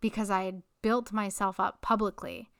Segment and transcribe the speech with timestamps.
[0.00, 2.50] because I had built myself up publicly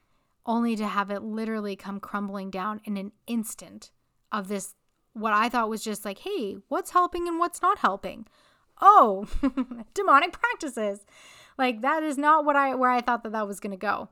[0.45, 3.91] only to have it literally come crumbling down in an instant
[4.33, 4.75] of this
[5.13, 8.27] what I thought was just like, hey, what's helping and what's not helping?
[8.81, 9.27] Oh,
[9.95, 11.05] demonic practices.
[11.57, 14.09] Like that is not what I where I thought that that was going to go.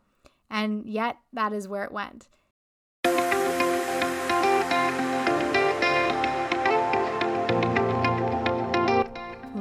[0.50, 2.28] And yet that is where it went.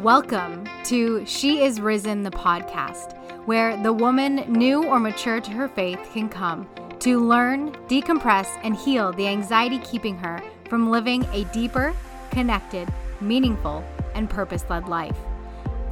[0.04, 5.68] Welcome to She is Risen, the podcast, where the woman, new or mature to her
[5.68, 6.68] faith, can come
[7.00, 11.96] to learn, decompress, and heal the anxiety keeping her from living a deeper,
[12.32, 12.88] connected,
[13.22, 13.84] meaningful,
[14.16, 15.18] and purpose led life.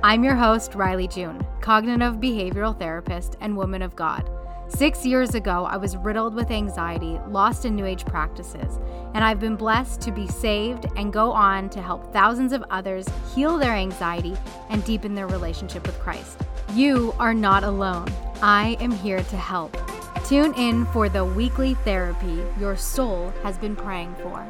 [0.03, 4.29] I'm your host, Rylee June, cognitive behavioral therapist and woman of God.
[4.69, 8.79] Six years ago, I was riddled with anxiety, lost in New Age practices,
[9.13, 13.05] and I've been blessed to be saved and go on to help thousands of others
[13.35, 14.35] heal their anxiety
[14.69, 16.39] and deepen their relationship with Christ.
[16.73, 18.07] You are not alone.
[18.41, 19.77] I am here to help.
[20.25, 24.47] Tune in for the weekly therapy your soul has been praying for.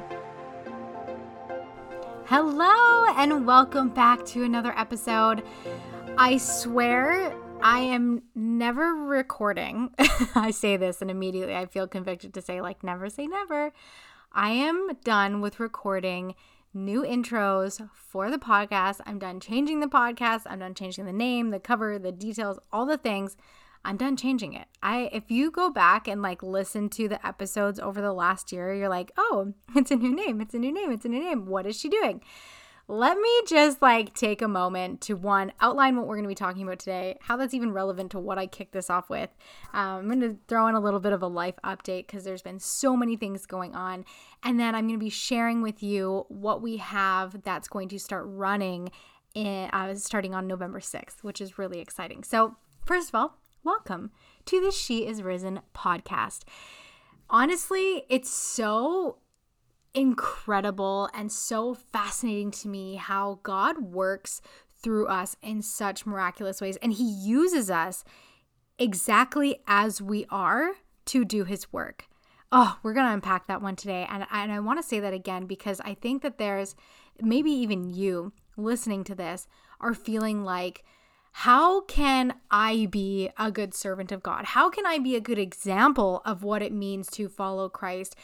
[2.28, 5.44] Hello, and welcome back to another episode.
[6.18, 9.92] I swear I am never recording.
[10.36, 13.72] I say this and immediately I feel convicted to say, like, never say never.
[14.34, 16.36] I am done with recording
[16.74, 19.00] new intros for the podcast.
[19.06, 20.42] I'm done changing the podcast.
[20.46, 23.38] I'm done changing the name, the cover, the details, all the things.
[23.86, 24.68] I'm done changing it.
[24.82, 28.74] I if you go back and like listen to the episodes over the last year,
[28.74, 30.40] you're like, "Oh, it's a new name.
[30.42, 30.92] It's a new name.
[30.92, 31.46] It's a new name.
[31.46, 32.22] What is she doing?"
[32.94, 36.36] Let me just like take a moment to one outline what we're going to be
[36.36, 39.32] talking about today how that's even relevant to what i kicked this off with.
[39.74, 42.44] Um, i'm going to throw in a little bit of a life update because there's
[42.44, 44.06] been so many things going on
[44.44, 48.00] and then i'm going to be sharing with you what we have that's going to
[48.00, 48.92] start running
[49.34, 52.24] in uh, starting on november 6th which is really exciting.
[52.24, 54.12] So first of all welcome
[54.46, 56.44] to the she is risen podcast.
[57.28, 59.18] Honestly it's so
[59.94, 64.42] incredible and so fascinating to me how God works
[64.82, 66.78] through us in such miraculous ways.
[66.78, 68.04] And He uses us
[68.78, 70.72] exactly as we are
[71.06, 72.08] to do His work.
[72.52, 74.06] Oh, we're going to unpack that one today.
[74.10, 76.76] And, and I want to say that again because I think that there's
[77.22, 79.48] maybe even you listening to this
[79.80, 80.84] are feeling like,
[81.32, 84.46] how can I be a good servant of God?
[84.46, 88.16] How can I be a good example of what it means to follow Christ?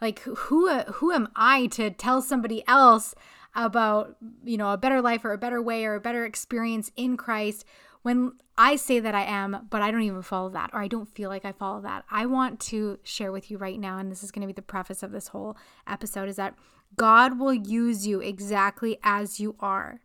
[0.00, 3.14] Like who who am I to tell somebody else
[3.54, 7.16] about you know a better life or a better way or a better experience in
[7.16, 7.64] Christ
[8.02, 11.12] when I say that I am, but I don't even follow that or I don't
[11.12, 12.04] feel like I follow that.
[12.10, 14.62] I want to share with you right now and this is going to be the
[14.62, 15.56] preface of this whole
[15.86, 16.54] episode is that
[16.96, 20.00] God will use you exactly as you are.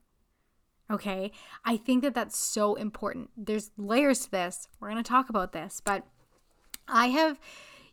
[0.89, 1.31] Okay?
[1.63, 3.29] I think that that's so important.
[3.37, 4.67] There's layers to this.
[4.79, 6.03] We're going to talk about this, but
[6.87, 7.39] I have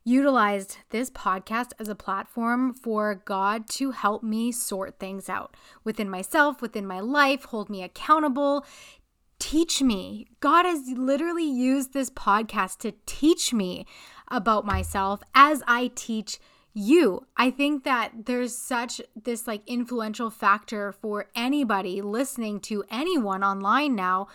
[0.08, 5.54] utilized this podcast as a platform for God to help me sort things out
[5.84, 8.64] within myself, within my life, hold me accountable,
[9.38, 10.26] teach me.
[10.40, 13.86] God has literally used this podcast to teach me
[14.28, 16.38] about myself as I teach
[16.72, 17.26] you.
[17.36, 23.94] I think that there's such this like influential factor for anybody listening to anyone online
[23.94, 24.28] now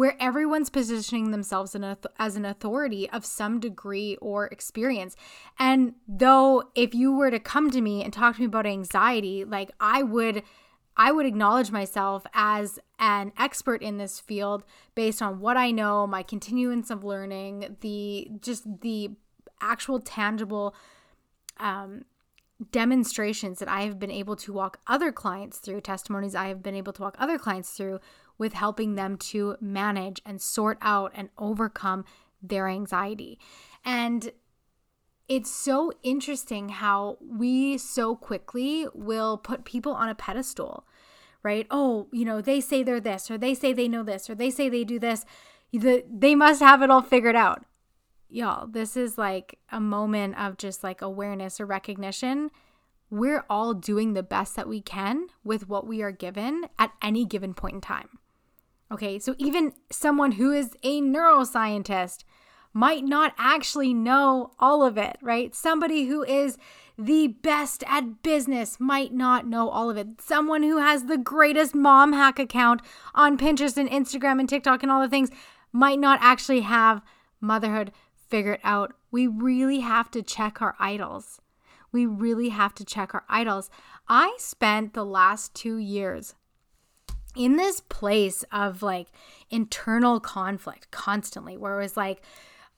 [0.00, 1.76] where everyone's positioning themselves
[2.18, 5.14] as an authority of some degree or experience.
[5.58, 9.44] And though if you were to come to me and talk to me about anxiety,
[9.44, 10.42] like I would
[10.96, 16.06] I would acknowledge myself as an expert in this field based on what I know,
[16.06, 19.10] my continuance of learning, the just the
[19.60, 20.74] actual tangible
[21.58, 22.06] um,
[22.72, 26.74] demonstrations that I have been able to walk other clients through, testimonies I have been
[26.74, 28.00] able to walk other clients through
[28.40, 32.04] with helping them to manage and sort out and overcome
[32.42, 33.38] their anxiety.
[33.84, 34.32] And
[35.28, 40.86] it's so interesting how we so quickly will put people on a pedestal,
[41.44, 41.66] right?
[41.70, 44.50] Oh, you know, they say they're this, or they say they know this, or they
[44.50, 45.24] say they do this.
[45.72, 47.64] They must have it all figured out.
[48.28, 52.50] Y'all, this is like a moment of just like awareness or recognition.
[53.10, 57.24] We're all doing the best that we can with what we are given at any
[57.24, 58.18] given point in time.
[58.92, 62.24] Okay, so even someone who is a neuroscientist
[62.72, 65.54] might not actually know all of it, right?
[65.54, 66.58] Somebody who is
[66.98, 70.20] the best at business might not know all of it.
[70.20, 72.82] Someone who has the greatest mom hack account
[73.14, 75.30] on Pinterest and Instagram and TikTok and all the things
[75.72, 77.00] might not actually have
[77.40, 77.92] motherhood
[78.28, 78.92] figured out.
[79.10, 81.40] We really have to check our idols.
[81.92, 83.70] We really have to check our idols.
[84.08, 86.34] I spent the last two years
[87.36, 89.08] in this place of like
[89.50, 92.22] internal conflict constantly, where it was like,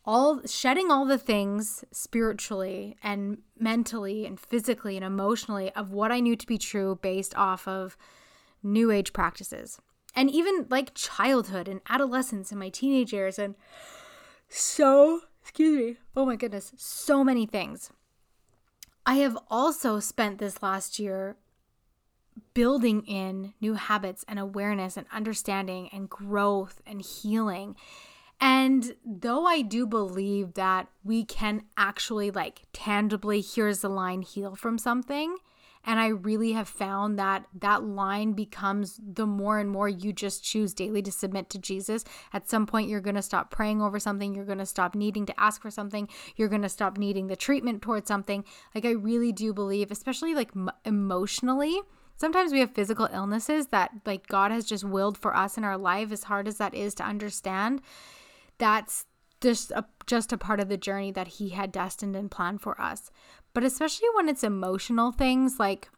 [0.04, 6.20] all shedding all the things spiritually and mentally and physically and emotionally of what I
[6.20, 7.96] knew to be true based off of
[8.62, 9.80] new age practices.
[10.14, 13.54] And even like childhood and adolescence and my teenage years and
[14.48, 17.90] so excuse me oh my goodness so many things.
[19.06, 21.36] I have also spent this last year
[22.54, 27.76] building in new habits and awareness and understanding and growth and healing
[28.42, 34.56] and though I do believe that we can actually, like, tangibly, here's the line, heal
[34.56, 35.36] from something,
[35.84, 40.42] and I really have found that that line becomes the more and more you just
[40.42, 42.04] choose daily to submit to Jesus.
[42.32, 44.34] At some point, you're going to stop praying over something.
[44.34, 46.08] You're going to stop needing to ask for something.
[46.34, 48.44] You're going to stop needing the treatment towards something.
[48.74, 50.50] Like, I really do believe, especially like
[50.84, 51.80] emotionally,
[52.16, 55.78] sometimes we have physical illnesses that like God has just willed for us in our
[55.78, 57.82] life, as hard as that is to understand
[58.58, 59.06] that's
[59.40, 62.80] just a, just a part of the journey that he had destined and planned for
[62.80, 63.10] us.
[63.54, 65.90] But especially when it's emotional things, like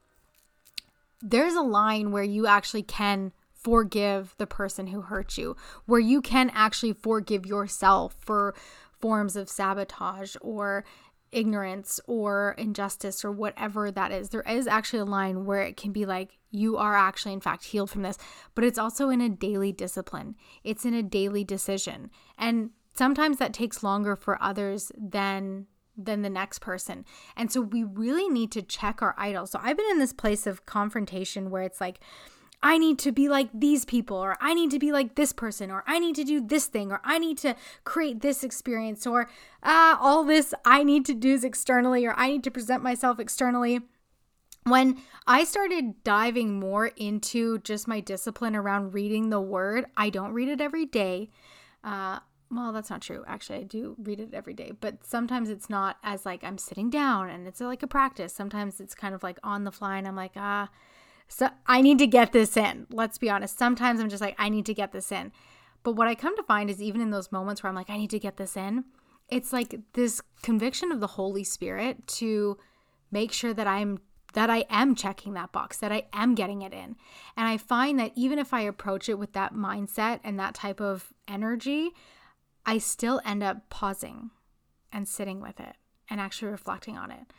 [1.21, 5.57] there's a line where you actually can forgive the person who hurt you,
[5.87, 8.55] where you can actually forgive yourself for
[9.01, 10.85] forms of sabotage or
[11.35, 14.31] ignorance or injustice or whatever that is.
[14.31, 17.65] There is actually a line where it can be like, you are actually, in fact,
[17.65, 18.19] healed from this,
[18.55, 22.11] but it's also in a daily discipline, it's in a daily decision.
[22.39, 25.67] And sometimes that takes longer for others than
[25.97, 27.05] than the next person.
[27.37, 29.53] And so we really need to check our idols.
[29.53, 32.01] So I've been in this place of confrontation where it's like
[32.63, 35.71] I need to be like these people, or I need to be like this person,
[35.71, 39.29] or I need to do this thing, or I need to create this experience, or
[39.63, 43.21] uh, all this I need to do is externally, or I need to present myself
[43.21, 43.81] externally.
[44.65, 50.33] When I started diving more into just my discipline around reading the word, I don't
[50.33, 51.29] read it every day.
[51.83, 52.21] Uh,
[52.51, 53.25] well, that's not true.
[53.27, 56.89] Actually, I do read it every day, but sometimes it's not as like I'm sitting
[56.89, 58.33] down and it's like a practice.
[58.33, 60.71] Sometimes it's kind of like on the fly and I'm like, ah,
[61.35, 62.87] so I need to get this in.
[62.91, 63.59] Let's be honest.
[63.59, 65.33] Sometimes I'm just like, I need to get this in.
[65.83, 67.97] But what I come to find is even in those moments where I'm like, I
[67.97, 68.85] need to get this in,
[69.29, 72.57] it's like this conviction of the Holy Spirit to
[73.11, 73.99] make sure that I'm
[74.35, 76.97] that I am checking that box, that I am getting it in.
[77.37, 80.81] And I find that even if I approach it with that mindset and that type
[80.81, 81.91] of energy,
[82.67, 84.31] I still end up pausing
[84.93, 85.77] and sitting with it
[86.09, 87.33] and actually reflecting on it.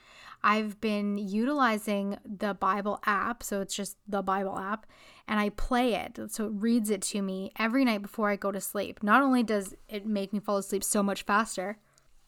[0.46, 4.86] I've been utilizing the Bible app, so it's just the Bible app,
[5.28, 6.20] and I play it.
[6.30, 9.02] So it reads it to me every night before I go to sleep.
[9.02, 11.80] Not only does it make me fall asleep so much faster,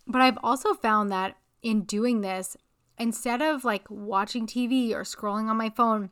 [0.08, 2.58] but I've also found that in doing this,
[2.98, 6.10] instead of like watching TV or scrolling on my phone,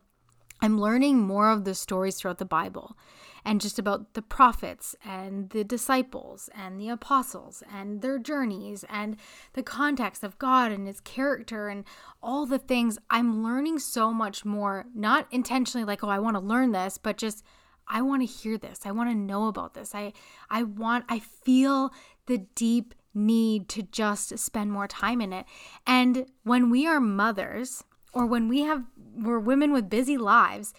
[0.61, 2.97] I'm learning more of the stories throughout the Bible
[3.45, 9.17] and just about the prophets and the disciples and the apostles and their journeys and
[9.53, 11.83] the context of God and his character and
[12.23, 12.97] all the things.
[13.09, 17.17] I'm learning so much more, not intentionally like, oh, I want to learn this, but
[17.17, 17.43] just
[17.87, 18.79] I want to hear this.
[18.85, 19.93] I want to know about this.
[19.93, 20.13] I
[20.49, 21.93] I want I feel
[22.25, 25.45] the deep need to just spend more time in it.
[25.85, 27.83] And when we are mothers
[28.15, 28.83] or when we have
[29.15, 30.73] we're women with busy lives,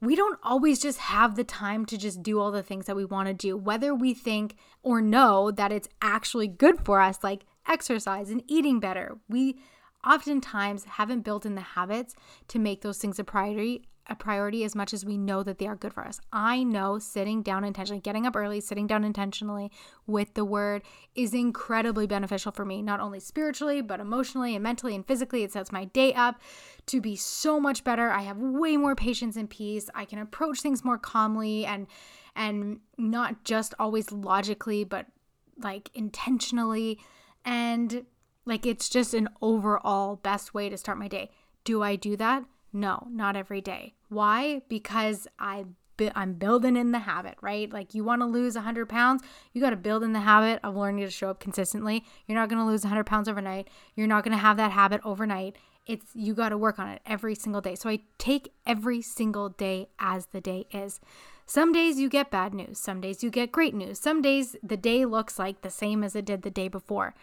[0.00, 3.04] we don't always just have the time to just do all the things that we
[3.04, 7.44] want to do, whether we think or know that it's actually good for us, like
[7.66, 9.18] exercise and eating better.
[9.28, 9.58] We
[10.06, 12.14] oftentimes haven't built in the habits
[12.48, 15.66] to make those things a priority a priority as much as we know that they
[15.66, 16.20] are good for us.
[16.32, 19.70] I know sitting down intentionally, getting up early, sitting down intentionally
[20.06, 20.82] with the word
[21.14, 25.42] is incredibly beneficial for me, not only spiritually, but emotionally and mentally and physically.
[25.42, 26.40] It sets my day up
[26.86, 28.10] to be so much better.
[28.10, 29.90] I have way more patience and peace.
[29.94, 31.86] I can approach things more calmly and
[32.34, 35.06] and not just always logically, but
[35.58, 36.98] like intentionally
[37.44, 38.04] and
[38.44, 41.30] like it's just an overall best way to start my day.
[41.64, 42.44] Do I do that?
[42.72, 43.94] No, not every day.
[44.08, 44.62] Why?
[44.68, 45.64] Because I
[46.14, 47.72] I'm building in the habit, right?
[47.72, 50.76] Like you want to lose 100 pounds, you got to build in the habit of
[50.76, 52.04] learning to show up consistently.
[52.26, 53.68] You're not going to lose 100 pounds overnight.
[53.94, 55.56] You're not going to have that habit overnight.
[55.86, 57.76] It's you got to work on it every single day.
[57.76, 61.00] So I take every single day as the day is.
[61.46, 64.00] Some days you get bad news, some days you get great news.
[64.00, 67.14] Some days the day looks like the same as it did the day before.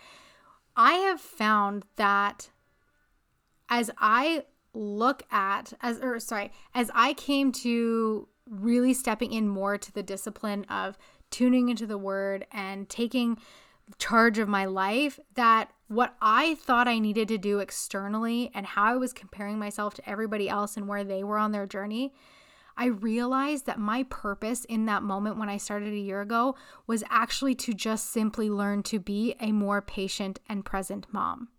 [0.77, 2.49] I have found that
[3.69, 9.77] as I look at as or sorry, as I came to really stepping in more
[9.77, 10.97] to the discipline of
[11.31, 13.37] tuning into the word and taking
[13.97, 18.85] charge of my life that what I thought I needed to do externally and how
[18.85, 22.13] I was comparing myself to everybody else and where they were on their journey,
[22.75, 26.55] I realized that my purpose in that moment when I started a year ago
[26.87, 31.49] was actually to just simply learn to be a more patient and present mom.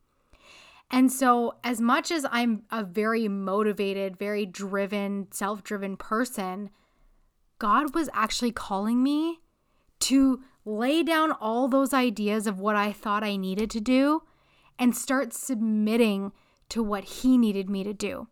[0.91, 6.71] And so, as much as I'm a very motivated, very driven, self driven person,
[7.59, 9.41] God was actually calling me
[10.01, 14.23] to lay down all those ideas of what I thought I needed to do
[14.79, 16.33] and start submitting
[16.71, 18.29] to what He needed me to do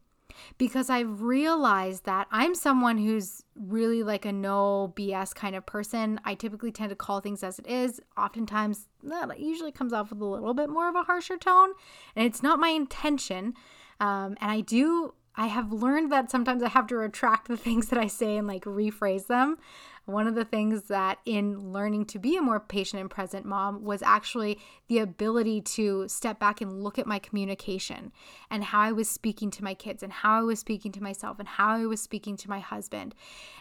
[0.58, 6.20] because I've realized that I'm someone who's really like a no BS kind of person.
[6.24, 8.00] I typically tend to call things as it is.
[8.16, 11.70] Oftentimes, that usually comes off with a little bit more of a harsher tone,
[12.16, 13.54] and it's not my intention.
[14.00, 17.88] Um, and I do, I have learned that sometimes I have to retract the things
[17.88, 19.58] that I say and like rephrase them.
[20.04, 23.84] One of the things that in learning to be a more patient and present mom
[23.84, 28.10] was actually the ability to step back and look at my communication
[28.50, 31.38] and how I was speaking to my kids and how I was speaking to myself
[31.38, 33.14] and how I was speaking to my husband.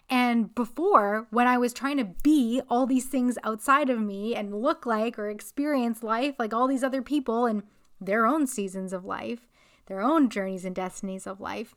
[0.09, 4.61] And before, when I was trying to be all these things outside of me and
[4.61, 7.61] look like or experience life like all these other people and
[7.99, 9.47] their own seasons of life,
[9.85, 11.75] their own journeys and destinies of life,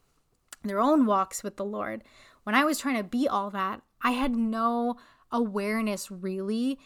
[0.63, 2.03] their own walks with the Lord.
[2.45, 4.97] When I was trying to be all that, I had no
[5.33, 6.79] awareness really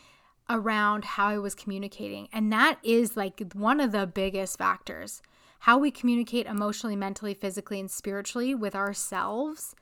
[0.48, 2.28] around how I was communicating.
[2.32, 5.20] And that is like one of the biggest factors.
[5.60, 9.74] How we communicate emotionally, mentally, physically, and spiritually with ourselves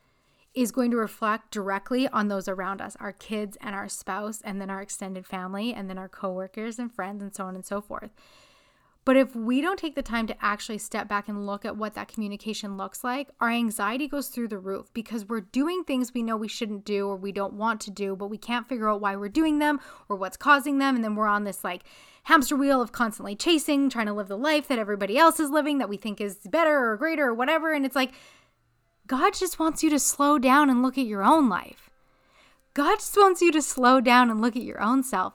[0.54, 4.58] is going to reflect directly on those around us our kids and our spouse, and
[4.58, 7.82] then our extended family, and then our coworkers and friends, and so on and so
[7.82, 8.10] forth.
[9.06, 11.94] But if we don't take the time to actually step back and look at what
[11.94, 16.24] that communication looks like, our anxiety goes through the roof because we're doing things we
[16.24, 19.00] know we shouldn't do or we don't want to do, but we can't figure out
[19.00, 20.96] why we're doing them or what's causing them.
[20.96, 21.84] And then we're on this like
[22.24, 25.78] hamster wheel of constantly chasing, trying to live the life that everybody else is living
[25.78, 27.72] that we think is better or greater or whatever.
[27.72, 28.10] And it's like,
[29.06, 31.90] God just wants you to slow down and look at your own life.
[32.74, 35.32] God just wants you to slow down and look at your own self.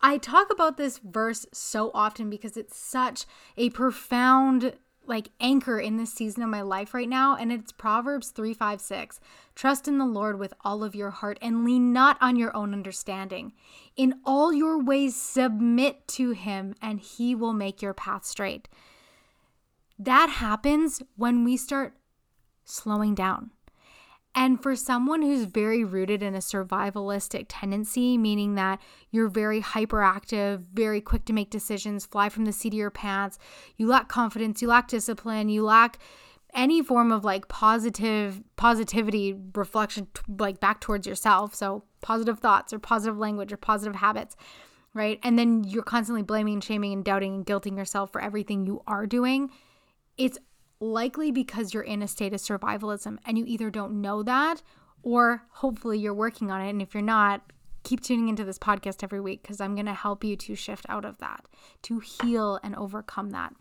[0.00, 3.26] I talk about this verse so often because it's such
[3.56, 4.74] a profound
[5.08, 8.80] like anchor in this season of my life right now and it's Proverbs 3 5
[8.80, 9.20] 6.
[9.54, 12.72] Trust in the Lord with all of your heart and lean not on your own
[12.72, 13.52] understanding.
[13.96, 18.68] In all your ways submit to him and he will make your path straight.
[19.98, 21.94] That happens when we start
[22.64, 23.50] slowing down.
[24.34, 28.80] And for someone who's very rooted in a survivalistic tendency, meaning that
[29.10, 33.38] you're very hyperactive, very quick to make decisions, fly from the seat of your pants,
[33.76, 35.98] you lack confidence, you lack discipline, you lack
[36.54, 40.06] any form of like positive positivity reflection
[40.38, 41.54] like back towards yourself.
[41.54, 44.36] So positive thoughts or positive language or positive habits
[44.94, 45.18] right?
[45.22, 49.06] And then you're constantly blaming shaming and doubting and guilting yourself for everything you are
[49.06, 49.50] doing.
[50.16, 50.38] It's
[50.80, 54.62] likely because you're in a state of survivalism and you either don't know that
[55.02, 56.70] or hopefully you're working on it.
[56.70, 57.52] And if you're not,
[57.84, 60.84] keep tuning into this podcast every week because I'm going to help you to shift
[60.88, 61.44] out of that,
[61.82, 63.54] to heal and overcome that.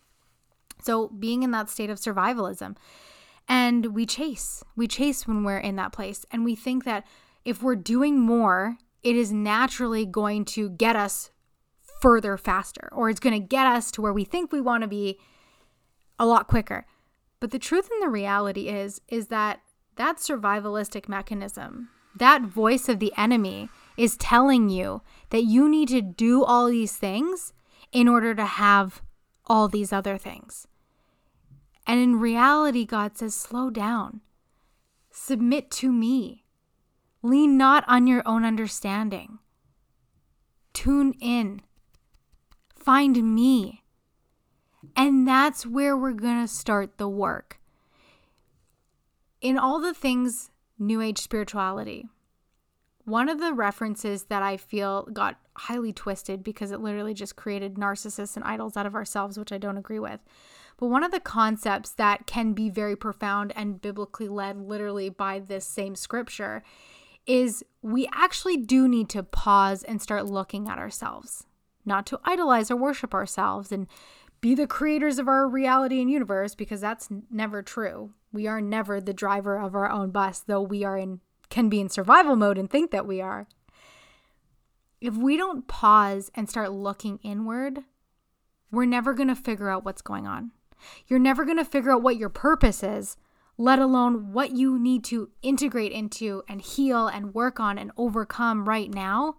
[0.84, 2.76] So, being in that state of survivalism,
[3.48, 7.06] and we chase, we chase when we're in that place, and we think that
[7.46, 11.32] if we're doing more, it is naturally going to get us
[12.02, 14.88] further faster, or it's going to get us to where we think we want to
[14.88, 15.20] be
[16.20, 16.86] a lot quicker.
[17.40, 19.62] But the truth and the reality is is that
[19.96, 26.02] that survivalistic mechanism, that voice of the enemy is telling you that you need to
[26.02, 27.54] do all these things
[27.92, 29.02] in order to have
[29.46, 30.68] all these other things.
[31.86, 34.22] And in reality, God says, slow down,
[35.10, 36.44] submit to me,
[37.24, 39.40] lean not on your own understanding,
[40.74, 41.62] tune in,
[42.76, 43.84] find me.
[44.96, 47.60] And that's where we're going to start the work.
[49.42, 52.06] In all the things New Age spirituality,
[53.06, 57.76] one of the references that I feel got highly twisted because it literally just created
[57.76, 60.20] narcissists and idols out of ourselves, which I don't agree with.
[60.78, 65.40] But one of the concepts that can be very profound and biblically led, literally by
[65.40, 66.64] this same scripture,
[67.26, 71.46] is we actually do need to pause and start looking at ourselves,
[71.86, 73.88] not to idolize or worship ourselves and
[74.42, 78.14] be the creators of our reality and universe because that's never true.
[78.32, 81.80] We are never the driver of our own bus, though we are in can be
[81.80, 83.48] in survival mode and think that we are.
[85.00, 87.84] If we don't pause and start looking inward,
[88.72, 90.52] we're never going to figure out what's going on.
[91.08, 93.18] You're never going to figure out what your purpose is,
[93.58, 98.68] let alone what you need to integrate into and heal and work on and overcome
[98.68, 99.38] right now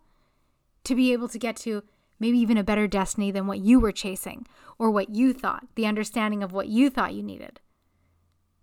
[0.84, 1.82] to be able to get to
[2.18, 4.46] maybe even a better destiny than what you were chasing
[4.78, 7.60] or what you thought, the understanding of what you thought you needed.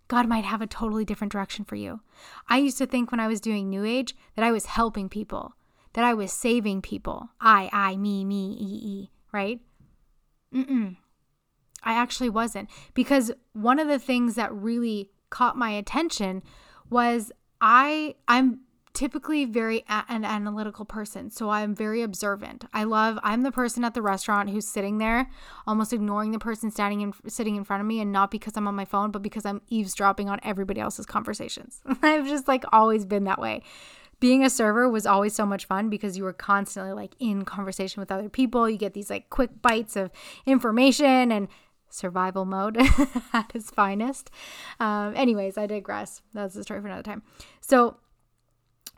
[0.08, 2.00] God might have a totally different direction for you.
[2.48, 5.54] I used to think when I was doing New Age that I was helping people,
[5.94, 7.30] that I was saving people.
[7.40, 9.60] I, I, me, me, e, e, right?
[10.54, 10.96] Mm-mm.
[11.82, 12.68] I actually wasn't.
[12.94, 16.42] Because one of the things that really caught my attention
[16.88, 18.60] was I I'm
[18.96, 22.64] typically very a- an analytical person so i'm very observant.
[22.72, 25.28] I love i'm the person at the restaurant who's sitting there
[25.66, 28.66] almost ignoring the person standing in sitting in front of me and not because i'm
[28.66, 31.82] on my phone but because i'm eavesdropping on everybody else's conversations.
[32.02, 33.62] I've just like always been that way.
[34.18, 38.00] Being a server was always so much fun because you were constantly like in conversation
[38.00, 38.68] with other people.
[38.68, 40.10] You get these like quick bites of
[40.46, 41.48] information and
[41.90, 42.78] survival mode
[43.34, 44.30] at its finest.
[44.80, 46.22] Um, anyways i digress.
[46.32, 47.22] That's a story for another time.
[47.60, 47.98] So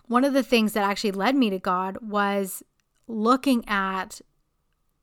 [0.09, 2.63] one of the things that actually led me to God was
[3.07, 4.21] looking at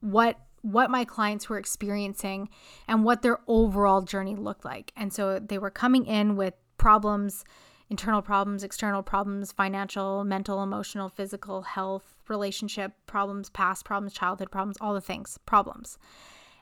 [0.02, 2.50] what what my clients were experiencing
[2.88, 4.92] and what their overall journey looked like.
[4.98, 7.46] And so they were coming in with problems,
[7.88, 14.78] internal problems, external problems, financial, mental, emotional, physical, health, relationship problems, past problems, childhood problems,
[14.82, 16.00] all the things, problems.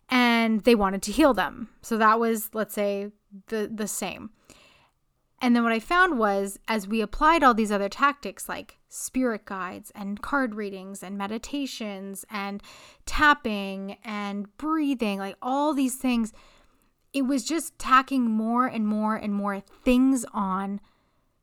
[0.10, 1.70] And they wanted to heal them.
[1.82, 3.12] So that was let's say
[3.48, 4.32] the the same.
[5.44, 9.44] And then what I found was as we applied all these other tactics like spirit
[9.44, 12.64] guides and card readings and meditations and
[13.06, 16.32] tapping and breathing, like all these things,
[17.12, 20.80] it was just tacking more and more and more things on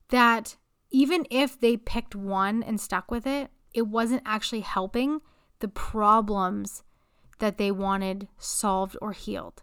[0.09, 0.57] that
[0.91, 5.21] even if they picked one and stuck with it, it wasn't actually helping
[5.59, 6.85] the problems
[7.39, 9.63] that they wanted solved or healed.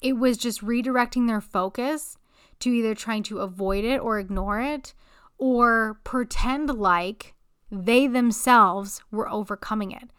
[0.00, 2.16] It was just redirecting their focus
[2.60, 4.94] to either trying to avoid it or ignore it
[5.38, 7.34] or pretend like
[7.70, 10.10] they themselves were overcoming it.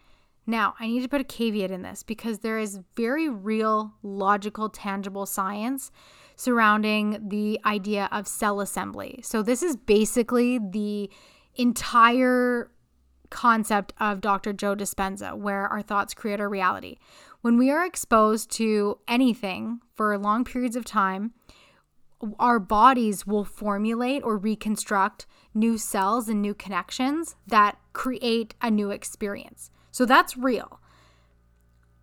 [0.45, 4.69] Now, I need to put a caveat in this because there is very real, logical,
[4.69, 5.91] tangible science
[6.37, 9.19] surrounding the idea of cell assembly.
[9.23, 11.09] So, this is basically the
[11.55, 12.71] entire
[13.29, 14.53] concept of Dr.
[14.53, 16.95] Joe Dispenza, where our thoughts create our reality.
[17.41, 21.33] When we are exposed to anything for long periods of time,
[22.39, 28.91] our bodies will formulate or reconstruct new cells and new connections that create a new
[28.91, 29.69] experience.
[29.91, 30.79] So that's real.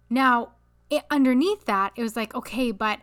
[0.09, 0.53] Now,
[0.91, 3.01] it, underneath that, it was like, okay, but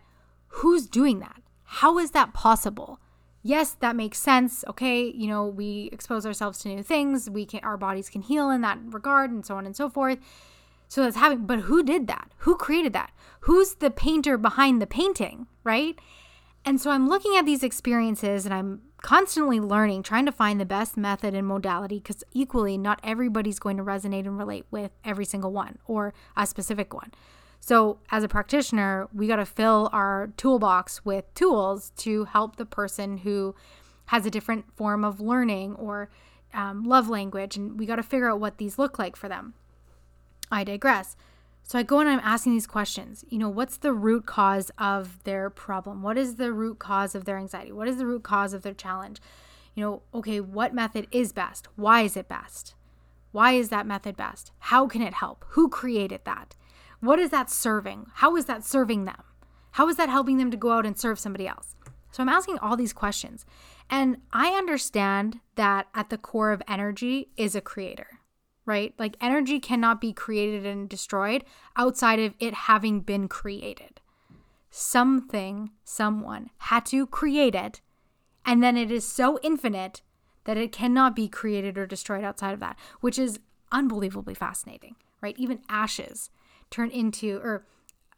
[0.48, 1.42] who's doing that?
[1.64, 3.00] How is that possible?
[3.44, 4.64] Yes, that makes sense.
[4.68, 8.50] Okay, you know, we expose ourselves to new things, we can our bodies can heal
[8.50, 10.20] in that regard and so on and so forth.
[10.88, 12.32] So that's happening, but who did that?
[12.40, 13.12] Who created that?
[13.42, 15.98] Who's the painter behind the painting, right?
[16.64, 20.66] And so I'm looking at these experiences and I'm constantly learning, trying to find the
[20.66, 25.26] best method and modality because equally, not everybody's going to resonate and relate with every
[25.26, 27.12] single one or a specific one.
[27.60, 32.66] So, as a practitioner, we got to fill our toolbox with tools to help the
[32.66, 33.56] person who
[34.06, 36.10] has a different form of learning or
[36.54, 37.56] um, love language.
[37.56, 39.54] And we got to figure out what these look like for them.
[40.52, 41.16] I digress.
[41.72, 43.24] So I go and I'm asking these questions.
[43.30, 46.04] You know, what's the root cause of their problem?
[46.04, 47.72] What is the root cause of their anxiety?
[47.72, 49.22] What is the root cause of their challenge?
[49.74, 51.70] You know, okay, what method is best?
[51.78, 52.76] Why is it best?
[53.32, 54.52] Why is that method best?
[54.60, 55.46] How can it help?
[55.52, 56.58] Who created that?
[57.00, 58.08] What is that serving?
[58.16, 59.24] How is that serving them?
[59.72, 61.78] How is that helping them to go out and serve somebody else?
[62.12, 63.46] So I'm asking all these questions.
[63.90, 68.21] And I understand that at the core of energy is a creator
[68.66, 68.94] right?
[68.98, 71.44] Like energy cannot be created and destroyed
[71.76, 74.00] outside of it having been created.
[74.70, 77.82] Something, someone had to create it,
[78.46, 80.02] and then it is so infinite
[80.46, 83.40] that it cannot be created or destroyed outside of that, which is
[83.72, 85.36] unbelievably fascinating, right?
[85.38, 86.30] Even ashes
[86.70, 87.66] turn into, or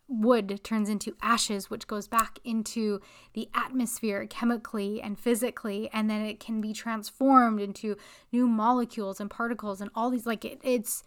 [0.07, 2.99] wood turns into ashes, which goes back into
[3.33, 7.95] the atmosphere chemically and physically, and then it can be transformed into
[8.31, 10.25] new molecules and particles and all these.
[10.25, 11.03] Like it, it's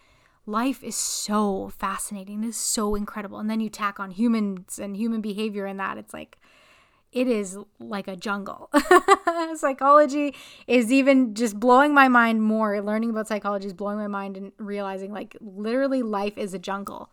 [0.46, 2.44] life is so fascinating.
[2.44, 3.38] It's so incredible.
[3.38, 5.98] And then you tack on humans and human behavior in that.
[5.98, 6.38] It's like
[7.12, 8.70] it is like a jungle.
[9.56, 10.34] psychology
[10.66, 12.80] is even just blowing my mind more.
[12.80, 17.10] Learning about psychology is blowing my mind and realizing like literally life is a jungle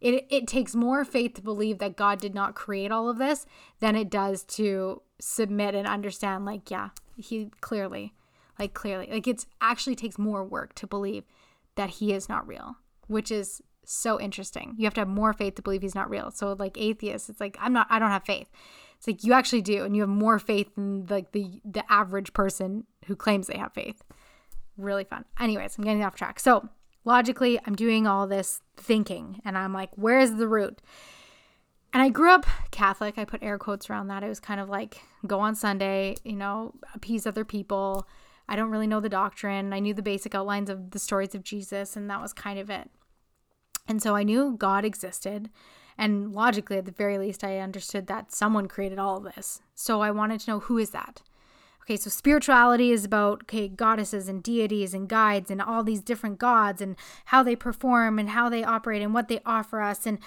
[0.00, 3.46] it, it takes more faith to believe that God did not create all of this
[3.80, 8.14] than it does to submit and understand, like, yeah, he clearly,
[8.58, 11.24] like, clearly, like, it's actually takes more work to believe
[11.76, 14.74] that he is not real, which is so interesting.
[14.78, 16.30] You have to have more faith to believe he's not real.
[16.30, 18.48] So, like, atheists, it's like, I'm not, I don't have faith.
[19.00, 22.34] It's like you actually do, and you have more faith than like the the average
[22.34, 24.02] person who claims they have faith.
[24.76, 25.24] Really fun.
[25.38, 26.38] Anyways, I'm getting off track.
[26.38, 26.68] So
[27.04, 30.80] logically, I'm doing all this thinking and I'm like, where's the root?
[31.92, 33.18] and I grew up Catholic.
[33.18, 34.22] I put air quotes around that.
[34.22, 38.06] It was kind of like go on Sunday, you know, appease other people.
[38.48, 39.72] I don't really know the doctrine.
[39.72, 42.70] I knew the basic outlines of the stories of Jesus, and that was kind of
[42.70, 42.90] it.
[43.88, 45.50] And so I knew God existed.
[45.98, 49.60] And logically, at the very least, I understood that someone created all of this.
[49.74, 51.22] So I wanted to know who is that?
[51.90, 56.38] Okay, so spirituality is about okay, goddesses and deities and guides and all these different
[56.38, 60.06] gods and how they perform and how they operate and what they offer us.
[60.06, 60.20] And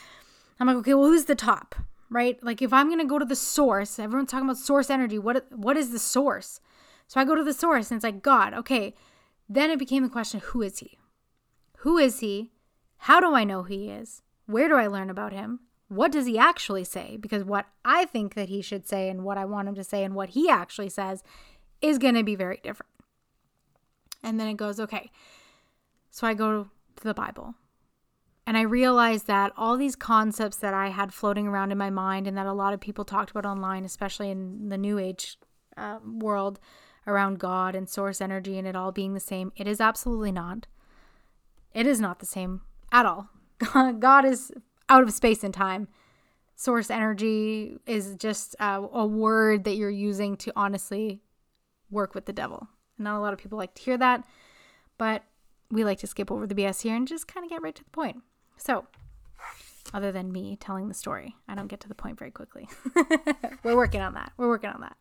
[0.59, 1.75] I'm like, okay, well, who's the top?
[2.09, 2.37] Right?
[2.43, 5.17] Like if I'm gonna go to the source, everyone's talking about source energy.
[5.17, 6.59] What what is the source?
[7.07, 8.53] So I go to the source and it's like God.
[8.55, 8.93] Okay.
[9.47, 10.99] Then it became the question, who is he?
[11.77, 12.51] Who is he?
[12.97, 14.21] How do I know who he is?
[14.47, 15.61] Where do I learn about him?
[15.87, 17.17] What does he actually say?
[17.17, 20.03] Because what I think that he should say and what I want him to say
[20.03, 21.23] and what he actually says
[21.83, 22.91] is going to be very different.
[24.23, 25.11] And then it goes, okay.
[26.09, 27.55] So I go to the Bible.
[28.47, 32.27] And I realized that all these concepts that I had floating around in my mind
[32.27, 35.37] and that a lot of people talked about online, especially in the New Age
[35.77, 36.59] uh, world
[37.05, 40.67] around God and source energy and it all being the same, it is absolutely not.
[41.73, 43.29] It is not the same at all.
[43.99, 44.51] God is
[44.87, 45.87] out of space and time.
[46.55, 51.21] Source energy is just uh, a word that you're using to honestly
[51.93, 52.67] work with the devil.
[52.97, 54.25] Not a lot of people like to hear that,
[54.97, 55.23] but
[55.71, 57.83] we like to skip over the BS here and just kind of get right to
[57.83, 58.21] the point.
[58.57, 58.85] So,
[59.93, 62.67] other than me telling the story, I don't get to the point very quickly.
[63.63, 64.33] We're working on that.
[64.37, 64.97] We're working on that.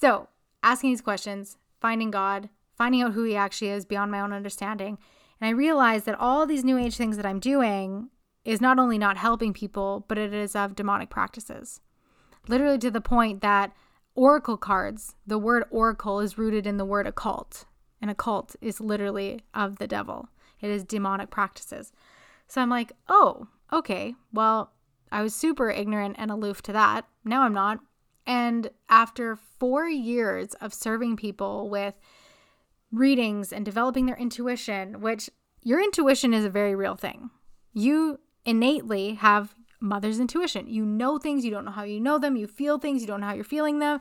[0.00, 0.28] So,
[0.62, 4.98] asking these questions, finding God, finding out who He actually is beyond my own understanding.
[5.40, 8.10] And I realized that all these new age things that I'm doing
[8.44, 11.80] is not only not helping people, but it is of demonic practices.
[12.48, 13.72] Literally to the point that
[14.20, 17.64] oracle cards, the word oracle is rooted in the word occult,
[18.02, 20.28] and occult is literally of the devil.
[20.60, 21.90] It is demonic practices.
[22.46, 24.74] So I'm like, oh, okay, well,
[25.10, 27.06] I was super ignorant and aloof to that.
[27.24, 27.80] Now I'm not.
[28.26, 31.94] And after four years of serving people with
[32.92, 35.30] readings and developing their intuition, which
[35.62, 37.30] your intuition is a very real thing.
[37.72, 40.66] You innately have mother's intuition.
[40.68, 43.20] You know things, you don't know how you know them, you feel things, you don't
[43.20, 44.00] know how you're feeling them.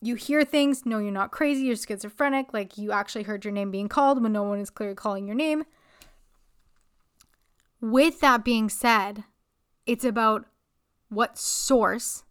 [0.00, 3.70] You hear things, no, you're not crazy, you're schizophrenic, like you actually heard your name
[3.70, 5.64] being called when no one is clearly calling your name.
[7.80, 9.24] With that being said,
[9.86, 10.44] it's about
[11.08, 12.24] what source,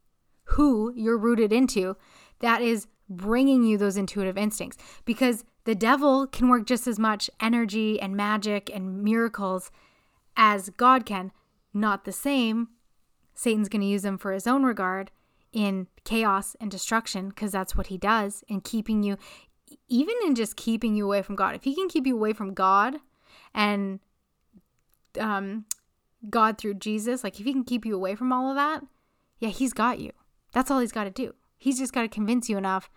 [0.44, 1.98] who you're rooted into,
[2.40, 4.78] that is bringing you those intuitive instincts.
[5.04, 9.72] Because the devil can work just as much energy and magic and miracles
[10.38, 11.32] as God can.
[11.74, 12.70] Not the same.
[13.34, 15.12] Satan's going to use them for his own regard
[15.54, 19.18] in chaos and destruction because that's what he does in keeping you,
[19.88, 21.56] even in just keeping you away from God.
[21.56, 22.98] If he can keep you away from God
[23.54, 24.00] and
[25.20, 25.66] um,
[26.30, 28.84] God through Jesus, like if he can keep you away from all of that,
[29.40, 30.12] yeah, he's got you.
[30.54, 31.34] That's all he's got to do.
[31.58, 32.90] He's just got to convince you enough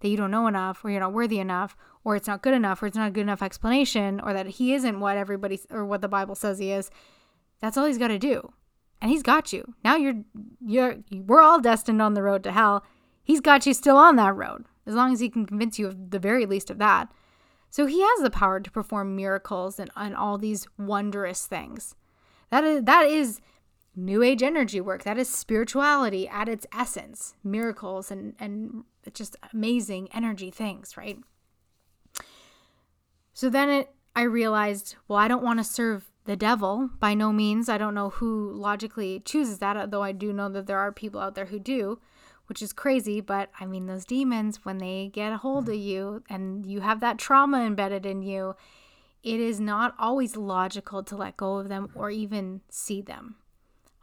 [0.00, 2.82] that you don't know enough or you're not worthy enough or it's not good enough
[2.82, 6.00] or it's not a good enough explanation or that he isn't what everybody or what
[6.00, 6.90] the Bible says he is.
[7.64, 8.52] That's all he's got to do.
[9.00, 9.74] And he's got you.
[9.82, 10.22] Now you're
[10.60, 12.84] you're we're all destined on the road to hell.
[13.22, 16.10] He's got you still on that road as long as he can convince you of
[16.10, 17.10] the very least of that.
[17.70, 21.94] So he has the power to perform miracles and, and all these wondrous things.
[22.50, 23.40] That is that is
[23.96, 25.04] new age energy work.
[25.04, 27.34] That is spirituality at its essence.
[27.42, 31.18] Miracles and and just amazing energy things, right?
[33.32, 37.32] So then it I realized, well, I don't want to serve the devil by no
[37.32, 37.68] means.
[37.68, 41.20] I don't know who logically chooses that, though I do know that there are people
[41.20, 42.00] out there who do,
[42.46, 43.20] which is crazy.
[43.20, 47.00] But I mean, those demons, when they get a hold of you and you have
[47.00, 48.56] that trauma embedded in you,
[49.22, 53.36] it is not always logical to let go of them or even see them.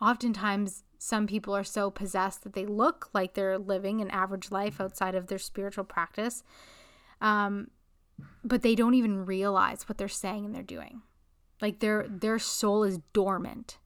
[0.01, 4.79] Oftentimes, some people are so possessed that they look like they're living an average life
[4.79, 6.43] outside of their spiritual practice.
[7.19, 7.69] Um,
[8.43, 11.01] but they don't even realize what they're saying and they're doing.
[11.61, 13.77] Like their their soul is dormant,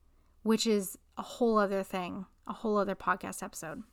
[0.43, 3.83] which is a whole other thing, a whole other podcast episode.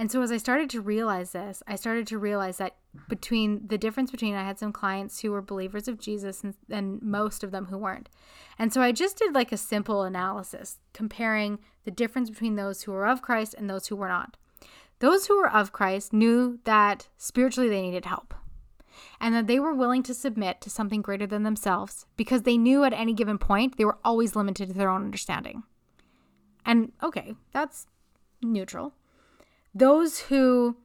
[0.00, 2.76] And so as I started to realize this, I started to realize that
[3.10, 7.02] between the difference between I had some clients who were believers of Jesus and, and
[7.02, 8.08] most of them who weren't.
[8.58, 12.92] And so I just did like a simple analysis comparing the difference between those who
[12.92, 14.38] were of Christ and those who were not.
[15.00, 18.34] Those who were of Christ knew that spiritually they needed help
[19.20, 22.84] and that they were willing to submit to something greater than themselves because they knew
[22.84, 25.62] at any given point they were always limited to their own understanding.
[26.64, 27.86] And okay, that's
[28.42, 28.94] neutral.
[29.74, 30.76] Those who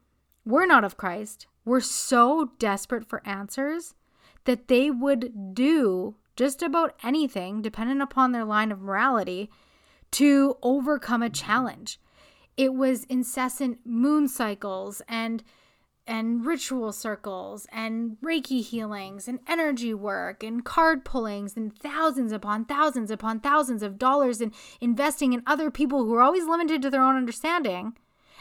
[0.45, 3.95] were not of Christ were so desperate for answers
[4.45, 9.49] that they would do just about anything, dependent upon their line of morality,
[10.11, 11.99] to overcome a challenge.
[12.57, 15.43] It was incessant moon cycles and
[16.07, 22.65] and ritual circles and Reiki healings and energy work and card pullings and thousands upon
[22.65, 26.89] thousands upon thousands of dollars in investing in other people who are always limited to
[26.89, 27.95] their own understanding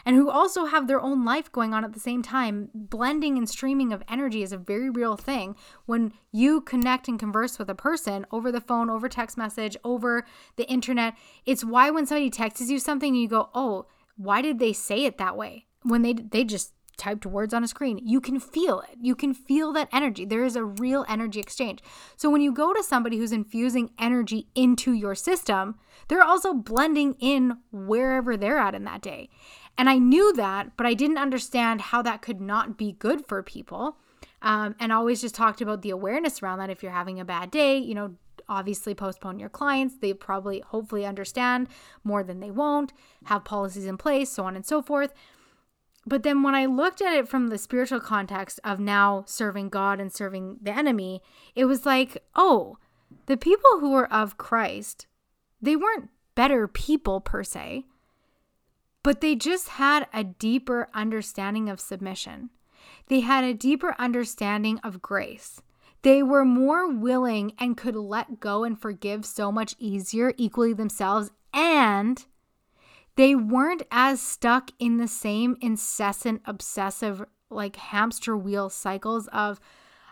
[0.05, 2.69] and who also have their own life going on at the same time.
[2.73, 5.55] Blending and streaming of energy is a very real thing.
[5.87, 10.25] When you connect and converse with a person over the phone, over text message, over
[10.57, 14.73] the internet, it's why when somebody texts you something, you go, oh, why did they
[14.73, 15.65] say it that way?
[15.81, 17.99] When they they just typed words on a screen.
[18.03, 18.97] You can feel it.
[19.01, 20.25] You can feel that energy.
[20.25, 21.79] There is a real energy exchange.
[22.15, 25.75] So when you go to somebody who's infusing energy into your system,
[26.07, 29.29] they're also blending in wherever they're at in that day.
[29.77, 33.43] And I knew that, but I didn't understand how that could not be good for
[33.43, 33.97] people.
[34.41, 36.69] Um, and always just talked about the awareness around that.
[36.69, 38.15] If you're having a bad day, you know,
[38.47, 39.95] obviously postpone your clients.
[39.97, 41.67] They probably, hopefully, understand
[42.03, 42.93] more than they won't,
[43.25, 45.13] have policies in place, so on and so forth.
[46.07, 49.99] But then when I looked at it from the spiritual context of now serving God
[49.99, 51.21] and serving the enemy,
[51.55, 52.77] it was like, oh,
[53.25, 55.07] the people who were of Christ,
[55.61, 57.85] they weren't better people per se,
[59.01, 62.49] but they just had a deeper understanding of submission.
[63.07, 65.61] They had a deeper understanding of grace.
[66.01, 71.31] They were more willing and could let go and forgive so much easier, equally themselves,
[71.51, 72.23] and
[73.15, 79.59] they weren't as stuck in the same incessant, obsessive, like hamster wheel cycles of,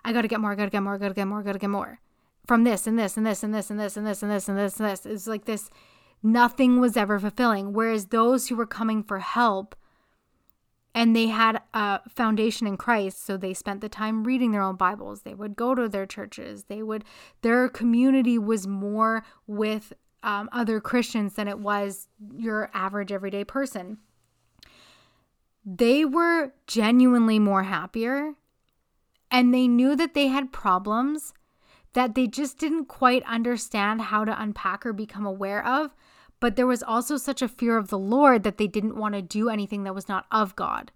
[0.05, 1.69] I gotta get more, I gotta get more, I gotta get more, I gotta get
[1.69, 1.99] more
[2.45, 4.57] from this and this and this and this and this and this and this and
[4.57, 5.05] this and this.
[5.05, 5.69] It's like this,
[6.21, 7.73] nothing was ever fulfilling.
[7.73, 9.75] Whereas those who were coming for help
[10.95, 14.75] and they had a foundation in Christ, so they spent the time reading their own
[14.75, 15.21] Bibles.
[15.21, 16.65] They would go to their churches.
[16.65, 17.03] They would,
[17.41, 23.97] their community was more with um, other Christians than it was your average everyday person.
[25.65, 28.33] They were genuinely more happier
[29.29, 31.33] and they knew that they had problems
[31.93, 35.93] that they just didn't quite understand how to unpack or become aware of.
[36.39, 39.21] But there was also such a fear of the Lord that they didn't want to
[39.21, 40.91] do anything that was not of God.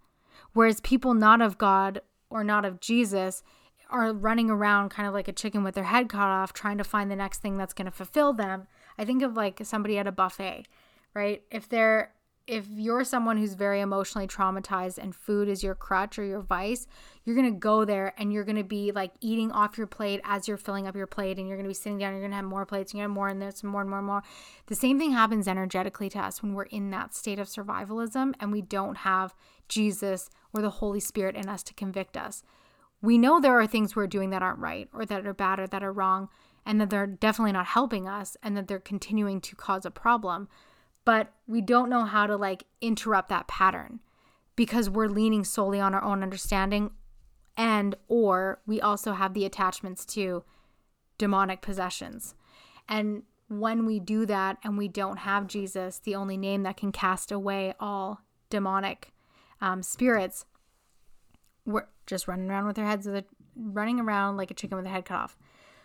[0.53, 3.43] Whereas people not of God or not of Jesus
[3.89, 6.83] are running around kind of like a chicken with their head cut off, trying to
[6.83, 10.07] find the next thing that's going to fulfill them I think of like somebody at
[10.07, 10.65] a buffet,
[11.13, 11.43] right?
[11.51, 12.13] If they're
[12.47, 16.87] if you're someone who's very emotionally traumatized and food is your crutch or your vice,
[17.25, 20.55] you're to go there and you're to be like eating off your plate as you're
[20.55, 22.93] filling up your plate and you're to be sitting down, you're to have more plates,
[22.93, 24.23] you're to have more and there's more and more and more.
[24.67, 28.53] The same thing happens energetically to us when we're in that state of survivalism and
[28.53, 29.35] we don't have
[29.67, 32.43] Jesus or the Holy Spirit in us to convict us.
[33.01, 35.67] We know there are things we're doing that aren't right or that are bad or
[35.67, 36.29] that are wrong
[36.67, 40.49] and that they're definitely not helping us and that they're continuing to cause a problem.
[41.05, 44.01] But we don't know how to like interrupt that pattern
[44.57, 46.91] because we're leaning solely on our own understanding
[47.55, 50.43] and or we also have the attachments to
[51.17, 52.35] demonic possessions.
[52.89, 56.91] And when we do that and we don't have Jesus, the only name that can
[56.91, 59.13] cast away all demonic
[59.61, 60.45] um, spirits,
[61.65, 63.07] we're just running around with our heads,
[63.55, 65.37] running around like a chicken with a head cut off.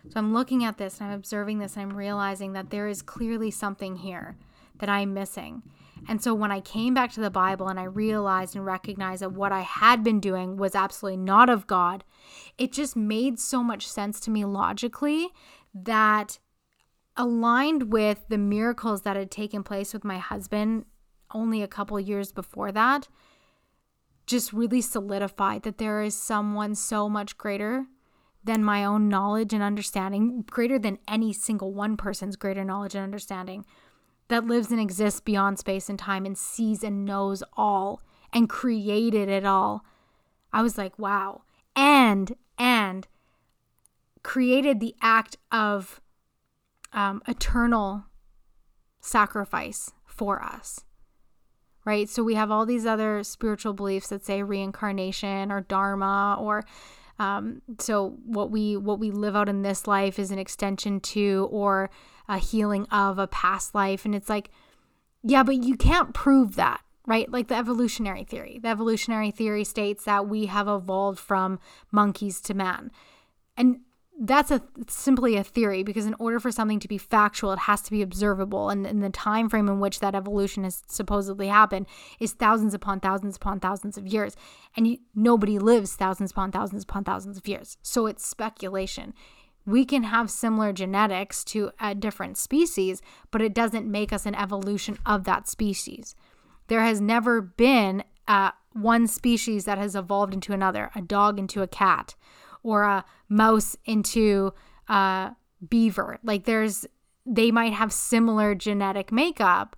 [0.08, 3.02] So I'm looking at this and I'm observing this and I'm realizing that there is
[3.02, 4.36] clearly something here
[4.78, 5.62] that I'm missing.
[6.08, 9.32] And so when I came back to the Bible and I realized and recognized that
[9.32, 12.02] what I had been doing was absolutely not of God,
[12.58, 15.28] it just made so much sense to me logically
[15.74, 16.40] that
[17.16, 20.86] aligned with the miracles that had taken place with my husband
[21.32, 23.08] only a couple years before that
[24.26, 27.86] just really solidified that there is someone so much greater
[28.44, 33.04] than my own knowledge and understanding, greater than any single one person's greater knowledge and
[33.04, 33.64] understanding,
[34.28, 38.00] that lives and exists beyond space and time and sees and knows all
[38.32, 39.84] and created it all.
[40.52, 41.42] I was like, wow.
[41.76, 43.06] And, and
[44.22, 46.00] created the act of
[46.92, 48.04] um, eternal
[49.00, 50.84] sacrifice for us.
[51.84, 52.08] Right?
[52.08, 56.64] So we have all these other spiritual beliefs that say reincarnation or dharma or
[57.22, 61.48] um, so what we what we live out in this life is an extension to
[61.52, 61.88] or
[62.28, 64.50] a healing of a past life, and it's like,
[65.22, 67.30] yeah, but you can't prove that, right?
[67.30, 68.58] Like the evolutionary theory.
[68.60, 71.60] The evolutionary theory states that we have evolved from
[71.92, 72.90] monkeys to man,
[73.56, 73.80] and
[74.24, 77.82] that's a simply a theory because in order for something to be factual it has
[77.82, 78.70] to be observable.
[78.70, 81.86] And, and the time frame in which that evolution has supposedly happened
[82.20, 84.36] is thousands upon thousands upon thousands of years.
[84.76, 87.76] And you, nobody lives thousands upon thousands upon thousands of years.
[87.82, 89.12] So it's speculation.
[89.66, 94.36] We can have similar genetics to a different species, but it doesn't make us an
[94.36, 96.14] evolution of that species.
[96.68, 101.62] There has never been uh, one species that has evolved into another, a dog into
[101.62, 102.14] a cat,
[102.62, 104.52] or a mouse into
[104.88, 105.32] a
[105.68, 106.18] beaver.
[106.22, 106.86] Like there's,
[107.24, 109.76] they might have similar genetic makeup,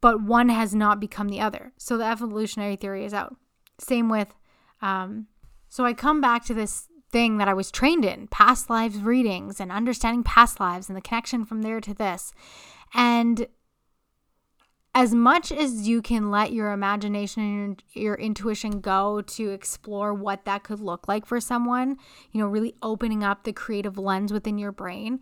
[0.00, 1.72] but one has not become the other.
[1.76, 3.36] So the evolutionary theory is out.
[3.78, 4.34] Same with,
[4.80, 5.26] um,
[5.68, 9.60] so I come back to this thing that I was trained in past lives readings
[9.60, 12.32] and understanding past lives and the connection from there to this.
[12.94, 13.46] And
[14.94, 20.44] as much as you can let your imagination and your intuition go to explore what
[20.44, 21.96] that could look like for someone,
[22.30, 25.18] you know, really opening up the creative lens within your brain,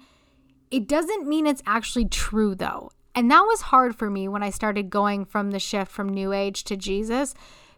[0.71, 2.91] it doesn't mean it's actually true though.
[3.15, 6.33] And that was hard for me when I started going from the shift from new
[6.33, 7.35] age to Jesus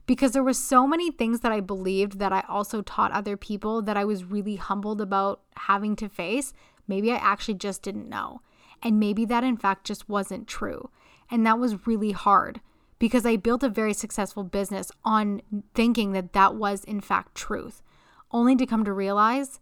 [0.07, 3.83] because there were so many things that I believed that I also taught other people
[3.83, 6.53] that I was really humbled about having to face.
[6.89, 8.41] Maybe I actually just didn't know.
[8.83, 10.91] And maybe that in fact just wasn't true.
[11.33, 12.61] And that was really hard
[12.99, 15.41] because I built a very successful business on
[15.75, 17.83] thinking that that was, in fact, truth,
[18.31, 19.59] only to come to realize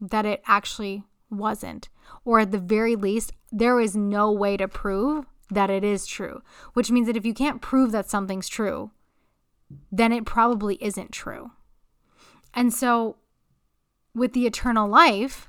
[0.00, 1.88] that it actually wasn't.
[2.24, 6.40] Or at the very least, there is no way to prove that it is true,
[6.74, 8.92] which means that if you can't prove that something's true,
[9.90, 11.50] then it probably isn't true.
[12.54, 13.16] And so
[14.14, 15.48] with the eternal life,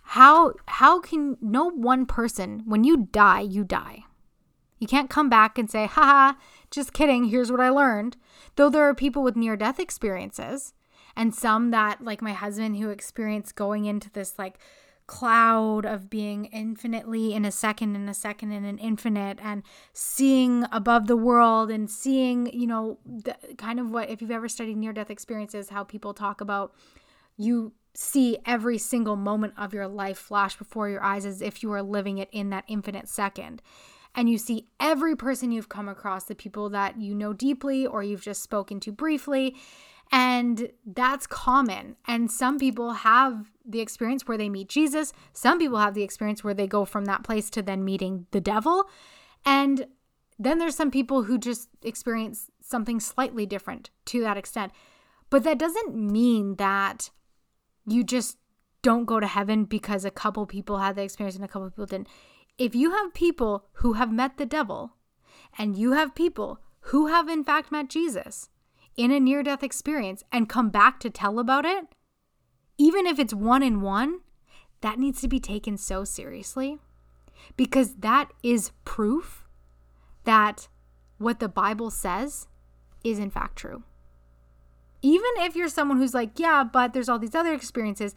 [0.00, 4.04] how how can no one person when you die, you die.
[4.80, 6.32] You can't come back and say, haha,
[6.70, 8.16] just kidding, here's what I learned.
[8.56, 10.72] Though there are people with near death experiences,
[11.14, 14.58] and some that, like my husband, who experienced going into this like
[15.06, 20.64] cloud of being infinitely in a second in a second in an infinite and seeing
[20.70, 24.76] above the world and seeing you know the, kind of what if you've ever studied
[24.76, 26.72] near death experiences how people talk about
[27.36, 31.68] you see every single moment of your life flash before your eyes as if you
[31.68, 33.60] were living it in that infinite second
[34.14, 38.02] and you see every person you've come across, the people that you know deeply or
[38.02, 39.56] you've just spoken to briefly.
[40.12, 41.96] And that's common.
[42.06, 45.12] And some people have the experience where they meet Jesus.
[45.32, 48.40] Some people have the experience where they go from that place to then meeting the
[48.40, 48.90] devil.
[49.44, 49.86] And
[50.38, 54.72] then there's some people who just experience something slightly different to that extent.
[55.28, 57.10] But that doesn't mean that
[57.86, 58.38] you just
[58.82, 61.86] don't go to heaven because a couple people had the experience and a couple people
[61.86, 62.08] didn't
[62.60, 64.92] if you have people who have met the devil
[65.56, 68.50] and you have people who have in fact met Jesus
[68.98, 71.86] in a near death experience and come back to tell about it,
[72.76, 74.20] even if it's one in one,
[74.82, 76.78] that needs to be taken so seriously
[77.56, 79.48] because that is proof
[80.24, 80.68] that
[81.16, 82.46] what the Bible says
[83.02, 83.84] is in fact true.
[85.00, 88.14] Even if you're someone who's like, yeah, but there's all these other experiences,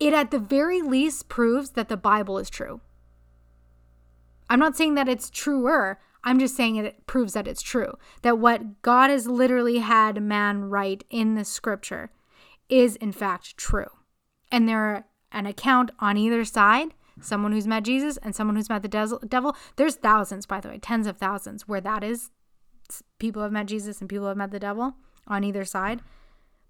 [0.00, 2.80] it at the very least proves that the Bible is true.
[4.54, 5.98] I'm not saying that it's truer.
[6.22, 7.94] I'm just saying it proves that it's true.
[8.22, 12.12] That what God has literally had man write in the scripture
[12.68, 13.88] is in fact true.
[14.52, 18.68] And there are an account on either side someone who's met Jesus and someone who's
[18.68, 19.56] met the devil.
[19.74, 22.30] There's thousands, by the way, tens of thousands where that is.
[23.18, 24.94] People have met Jesus and people have met the devil
[25.26, 26.00] on either side.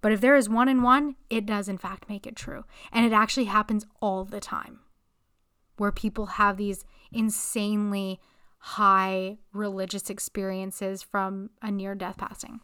[0.00, 2.64] But if there is one in one, it does in fact make it true.
[2.90, 4.80] And it actually happens all the time
[5.76, 8.20] where people have these insanely
[8.58, 12.60] high religious experiences from a near death passing.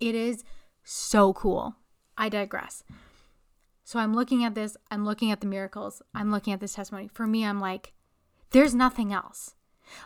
[0.00, 0.44] It is
[0.82, 1.76] so cool.
[2.18, 2.82] I digress.
[3.84, 7.08] So I'm looking at this, I'm looking at the miracles, I'm looking at this testimony.
[7.12, 7.92] For me, I'm like,
[8.50, 9.54] there's nothing else.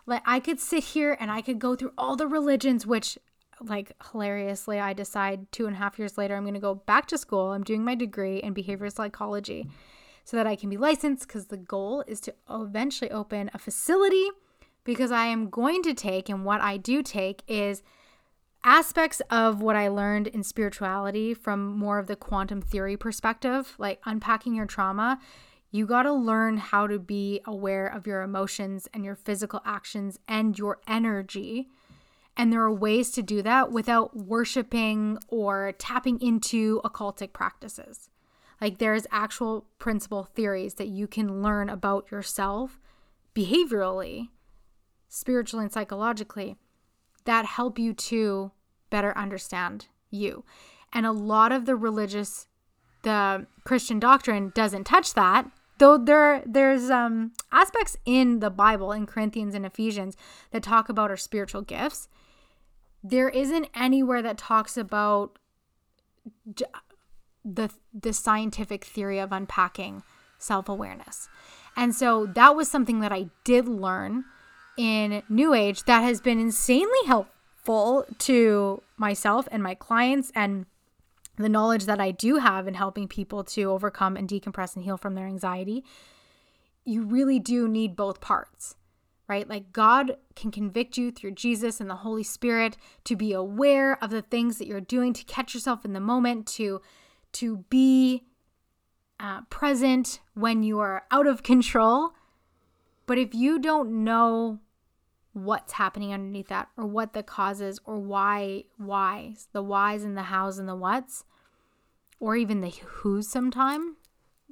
[0.05, 3.19] Like I could sit here and I could go through all the religions, which
[3.63, 7.07] like hilariously, I decide two and a half years later, I'm going to go back
[7.07, 7.53] to school.
[7.53, 9.69] I'm doing my degree in behavioral psychology
[10.31, 14.29] so that I can be licensed because the goal is to eventually open a facility
[14.85, 17.83] because I am going to take and what I do take is
[18.63, 24.01] aspects of what I learned in spirituality from more of the quantum theory perspective, like
[24.05, 25.19] unpacking your trauma.
[25.73, 30.21] You got to learn how to be aware of your emotions and your physical actions
[30.29, 31.71] and your energy.
[32.37, 38.11] And there are ways to do that without worshiping or tapping into occultic practices.
[38.61, 42.79] Like there's actual principle theories that you can learn about yourself
[43.35, 44.29] behaviorally,
[45.09, 46.57] spiritually, and psychologically
[47.25, 48.53] that help you to
[48.91, 50.45] better understand you.
[50.93, 52.49] And a lot of the religious,
[53.03, 55.51] the Christian doctrine doesn't touch that.
[55.79, 60.17] Though there there's um aspects in the Bible in Corinthians and Ephesians
[60.51, 62.09] that talk about our spiritual gifts.
[63.03, 65.39] There isn't anywhere that talks about
[67.45, 70.03] the the scientific theory of unpacking
[70.39, 71.29] self awareness.
[71.77, 74.25] And so that was something that I did learn
[74.77, 80.67] in New Age that has been insanely helpful to myself and my clients and
[81.37, 84.97] the knowledge that I do have in helping people to overcome and decompress and heal
[84.97, 85.85] from their anxiety.
[86.85, 88.75] You really do need both parts
[89.31, 89.49] right?
[89.49, 94.11] Like God can convict you through Jesus and the Holy Spirit to be aware of
[94.11, 96.83] the things that you're doing, to catch yourself in the moment, to
[97.33, 98.25] to be
[99.19, 102.13] uh, present when you are out of control.
[103.07, 104.61] But if you don't know
[105.33, 110.25] what's happening underneath that, or what the causes, or why, why, the whys and the
[110.25, 111.25] hows and the whats,
[112.19, 113.97] or even the who's sometime,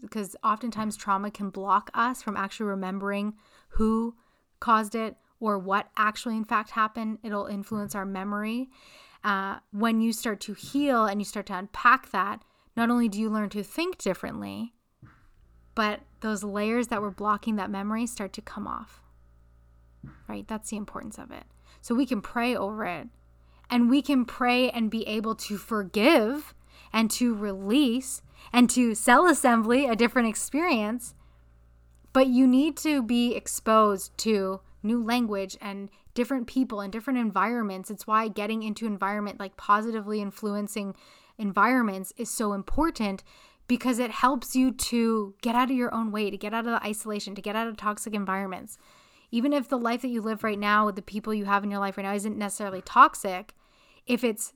[0.00, 3.34] because oftentimes trauma can block us from actually remembering
[3.70, 4.14] who
[4.60, 8.68] caused it or what actually in fact happened it'll influence our memory
[9.24, 12.42] uh, when you start to heal and you start to unpack that
[12.78, 14.72] not only do you learn to think differently
[15.74, 19.02] but those layers that were blocking that memory start to come off
[20.26, 21.44] right that's the importance of it
[21.80, 23.08] so we can pray over it
[23.70, 26.54] and we can pray and be able to forgive
[26.92, 28.22] and to release
[28.52, 31.14] and to cell assembly a different experience
[32.12, 37.90] but you need to be exposed to new language and different people and different environments.
[37.90, 40.96] It's why getting into environment like positively influencing
[41.38, 43.22] environments is so important
[43.66, 46.72] because it helps you to get out of your own way, to get out of
[46.72, 48.78] the isolation, to get out of toxic environments.
[49.30, 51.70] Even if the life that you live right now with the people you have in
[51.70, 53.54] your life right now isn't necessarily toxic,
[54.06, 54.54] if it's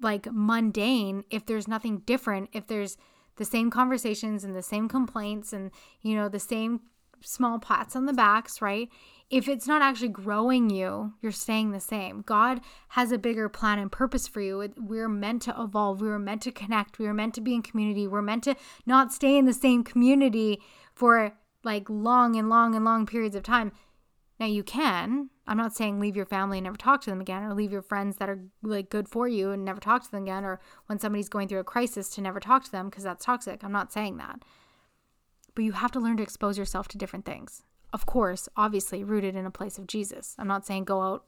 [0.00, 2.96] like mundane, if there's nothing different, if there's
[3.36, 5.70] the same conversations and the same complaints and
[6.02, 6.80] you know the same
[7.24, 8.88] small pats on the backs right?
[9.30, 12.22] If it's not actually growing you you're staying the same.
[12.22, 14.72] God has a bigger plan and purpose for you.
[14.76, 16.00] We're meant to evolve.
[16.00, 16.98] We were meant to connect.
[16.98, 18.06] We were meant to be in community.
[18.06, 18.54] We're meant to
[18.86, 20.60] not stay in the same community
[20.94, 23.72] for like long and long and long periods of time.
[24.38, 25.30] Now you can.
[25.46, 27.82] I'm not saying leave your family and never talk to them again, or leave your
[27.82, 30.98] friends that are like good for you and never talk to them again, or when
[30.98, 33.62] somebody's going through a crisis to never talk to them because that's toxic.
[33.62, 34.42] I'm not saying that.
[35.54, 37.62] But you have to learn to expose yourself to different things.
[37.92, 40.34] Of course, obviously rooted in a place of Jesus.
[40.38, 41.24] I'm not saying go out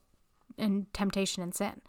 [0.59, 1.81] in temptation and sin.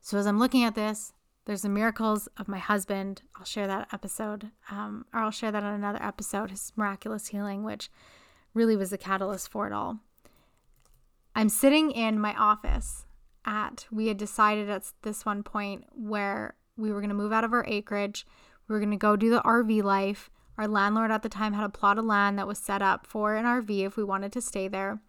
[0.00, 1.12] So as I'm looking at this,
[1.44, 3.22] there's the miracles of my husband.
[3.36, 7.64] I'll share that episode, um, or I'll share that on another episode, his miraculous healing,
[7.64, 7.90] which
[8.54, 9.98] really was the catalyst for it all.
[11.34, 13.06] I'm sitting in my office
[13.44, 17.44] at, we had decided at this one point where we were going to move out
[17.44, 18.26] of our acreage.
[18.68, 20.30] We were going to go do the RV life.
[20.58, 23.34] Our landlord at the time had a plot of land that was set up for
[23.36, 25.00] an RV if we wanted to stay there.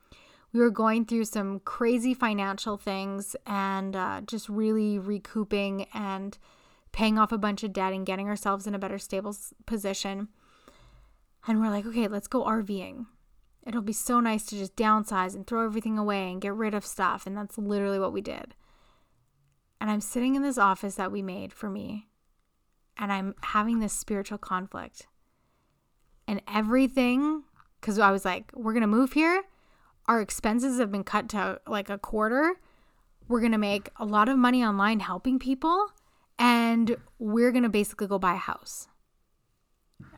[0.54, 6.38] We were going through some crazy financial things and uh, just really recouping and
[6.91, 9.36] paying off a bunch of debt and getting ourselves in a better stable
[9.66, 10.30] position.
[11.48, 13.08] And we're like, okay, let's go RVing.
[13.66, 16.86] It'll be so nice to just downsize and throw everything away and get rid of
[16.86, 17.26] stuff.
[17.26, 18.54] And that's literally what we did.
[19.82, 22.08] And I'm sitting in this office that we made for me,
[22.98, 25.08] and I'm having this spiritual conflict.
[26.28, 27.43] And everything,
[27.80, 29.43] because I was like, we're to move here.
[30.07, 32.55] Our expenses have been cut to like a quarter.
[33.28, 35.88] We're to make a lot of money online helping people.
[36.39, 38.88] And we're to basically go buy a house.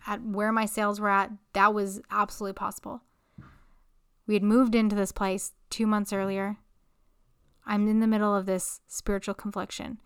[0.08, 3.02] At where my sales were at, that was absolutely possible.
[4.28, 6.58] We had moved into this place two months earlier.
[7.66, 10.00] I'm in the middle of this spiritual confliction,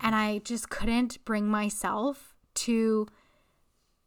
[0.00, 3.06] and I just couldn't bring myself to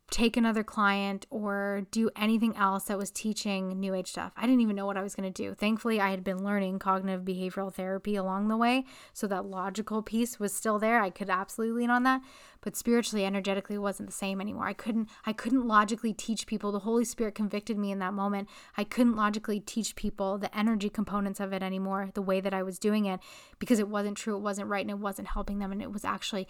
[0.10, 4.32] take another client or do anything else that was teaching new age stuff.
[4.38, 5.54] I didn't even know what I was going to do.
[5.54, 10.40] Thankfully, I had been learning cognitive behavioral therapy along the way, so that logical piece
[10.40, 11.02] was still there.
[11.02, 12.22] I could absolutely lean on that,
[12.62, 14.66] but spiritually, energetically wasn't the same anymore.
[14.66, 16.72] I couldn't I couldn't logically teach people.
[16.72, 18.48] The Holy Spirit convicted me in that moment.
[18.78, 22.64] I couldn't logically teach people the energy components of it anymore, the way that I
[22.64, 23.20] was doing it
[23.60, 26.06] because it wasn't true, it wasn't right, and it wasn't helping them and it was
[26.06, 26.48] actually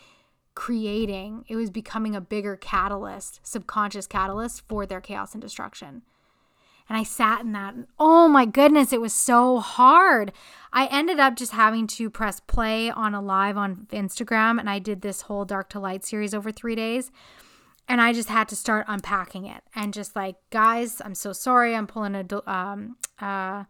[0.58, 6.02] creating, it was becoming a bigger catalyst, subconscious catalyst for their chaos and destruction.
[6.90, 10.32] And I sat in that, and oh my goodness, it was so hard.
[10.74, 14.80] I ended up just having to press play on a live on Instagram, and I
[14.80, 17.12] did this whole Dark to Light series over three days.
[17.88, 21.76] And I just had to start unpacking it and just like, guys, I'm so sorry.
[21.76, 23.66] I'm pulling a, um, uh,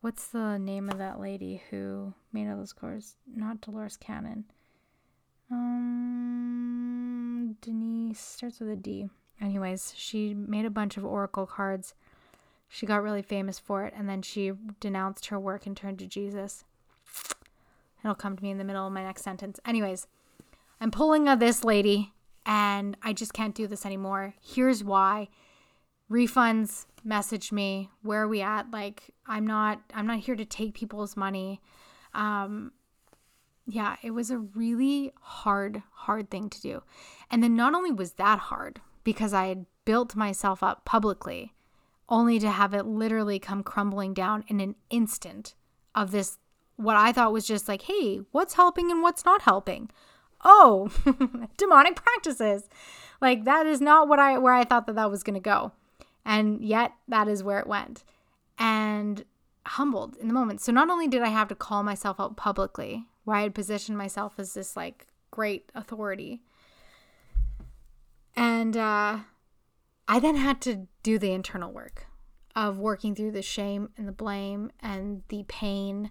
[0.00, 3.14] what's the name of that lady who made all those cars?
[3.32, 4.46] Not Dolores Cannon.
[5.50, 7.08] Um,
[7.60, 9.08] Denise starts with a D.
[9.40, 11.94] Anyways, she made a bunch of oracle cards.
[12.68, 16.06] She got really famous for it, and then she denounced her work and turned to
[16.06, 16.64] Jesus.
[18.02, 19.58] It'll come to me in the middle of my next sentence.
[19.64, 20.06] Anyways,
[20.80, 22.12] I'm pulling a this lady,
[22.44, 24.34] and I just can't do this anymore.
[24.40, 25.28] Here's why.
[26.10, 27.90] Refunds message me.
[28.02, 28.70] Where are we at?
[28.70, 31.60] Like I'm not I'm not here to take people's money.
[32.14, 32.72] Um
[33.68, 36.82] yeah, it was a really hard hard thing to do.
[37.30, 41.52] And then not only was that hard because I had built myself up publicly
[42.08, 45.54] only to have it literally come crumbling down in an instant
[45.94, 46.38] of this
[46.76, 49.90] what I thought was just like, hey, what's helping and what's not helping?
[50.42, 50.88] Oh,
[51.58, 52.70] demonic practices.
[53.20, 55.72] Like that is not what I where I thought that that was going to go.
[56.24, 58.02] And yet that is where it went.
[58.58, 59.24] And
[59.66, 60.60] humbled in the moment.
[60.60, 63.98] So not only did I have to call myself out publicly, where I had positioned
[63.98, 66.40] myself as this like great authority,
[68.34, 69.18] and uh,
[70.08, 72.06] I then had to do the internal work
[72.56, 76.10] of working through the shame and the blame and the pain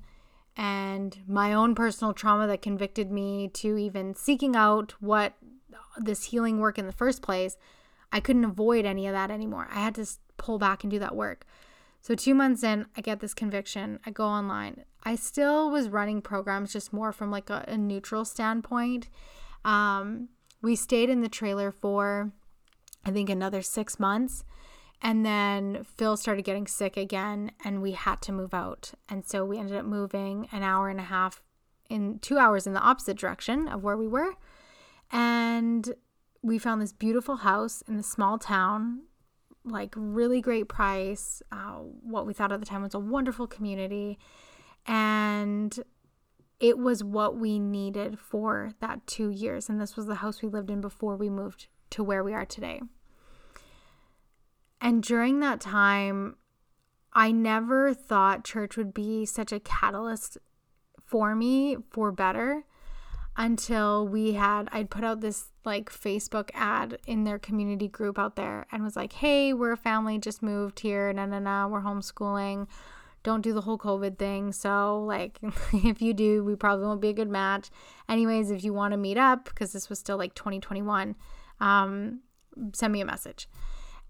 [0.55, 5.33] and my own personal trauma that convicted me to even seeking out what
[5.97, 7.57] this healing work in the first place,
[8.11, 9.67] I couldn't avoid any of that anymore.
[9.71, 10.07] I had to
[10.37, 11.45] pull back and do that work.
[12.01, 13.99] So, two months in, I get this conviction.
[14.05, 14.83] I go online.
[15.07, 19.07] I still was running programs just more from like a, a neutral standpoint.
[19.63, 20.27] Um,
[20.61, 22.33] we stayed in the trailer for,
[23.05, 24.43] I think, another six months.
[25.01, 28.91] And then Phil started getting sick again, and we had to move out.
[29.07, 31.41] And so we ended up moving an hour and a half
[31.89, 34.33] in two hours in the opposite direction of where we were.
[35.09, 35.93] And
[36.41, 39.03] we found this beautiful house in a small town,
[39.63, 41.41] like really great price.
[41.49, 44.19] Uh, what we thought at the time was a wonderful community.
[44.87, 45.77] And
[46.59, 49.69] it was what we needed for that two years.
[49.69, 52.45] And this was the house we lived in before we moved to where we are
[52.45, 52.81] today.
[54.81, 56.37] And during that time,
[57.13, 60.37] I never thought church would be such a catalyst
[61.03, 62.63] for me for better
[63.35, 68.35] until we had I'd put out this like Facebook ad in their community group out
[68.35, 71.81] there and was like, "Hey, we're a family just moved here, na na na, we're
[71.81, 72.67] homeschooling.
[73.27, 74.53] Don't do the whole COVID thing.
[74.53, 75.37] So, like
[75.73, 77.69] if you do, we probably won't be a good match.
[78.07, 81.13] Anyways, if you want to meet up because this was still like 2021,
[81.59, 82.21] um
[82.73, 83.49] send me a message."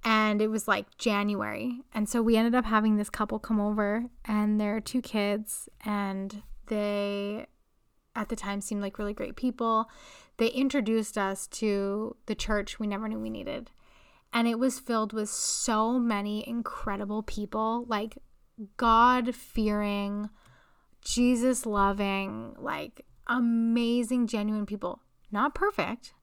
[0.04, 1.82] and it was like January.
[1.92, 6.44] And so we ended up having this couple come over and their two kids and
[6.68, 7.48] they
[8.16, 9.90] at the time seemed like really great people.
[10.38, 13.72] They introduced us to the church we never knew we needed.
[14.32, 18.18] And it was filled with so many incredible people, like
[18.78, 20.30] God fearing,
[21.02, 25.02] Jesus loving, like amazing, genuine people.
[25.32, 26.14] Not perfect,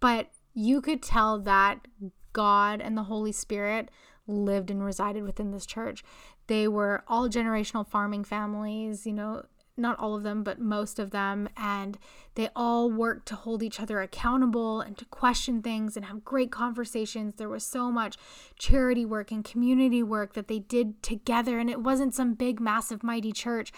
[0.00, 1.86] but you could tell that
[2.32, 3.90] God and the Holy Spirit
[4.26, 6.02] lived and resided within this church.
[6.46, 9.44] They were all generational farming families, you know,
[9.76, 11.48] not all of them, but most of them.
[11.56, 11.98] And
[12.34, 16.52] they all worked to hold each other accountable and to question things and have great
[16.52, 17.34] conversations.
[17.34, 18.16] There was so much
[18.58, 21.58] charity work and community work that they did together.
[21.58, 23.72] And it wasn't some big, massive, mighty church,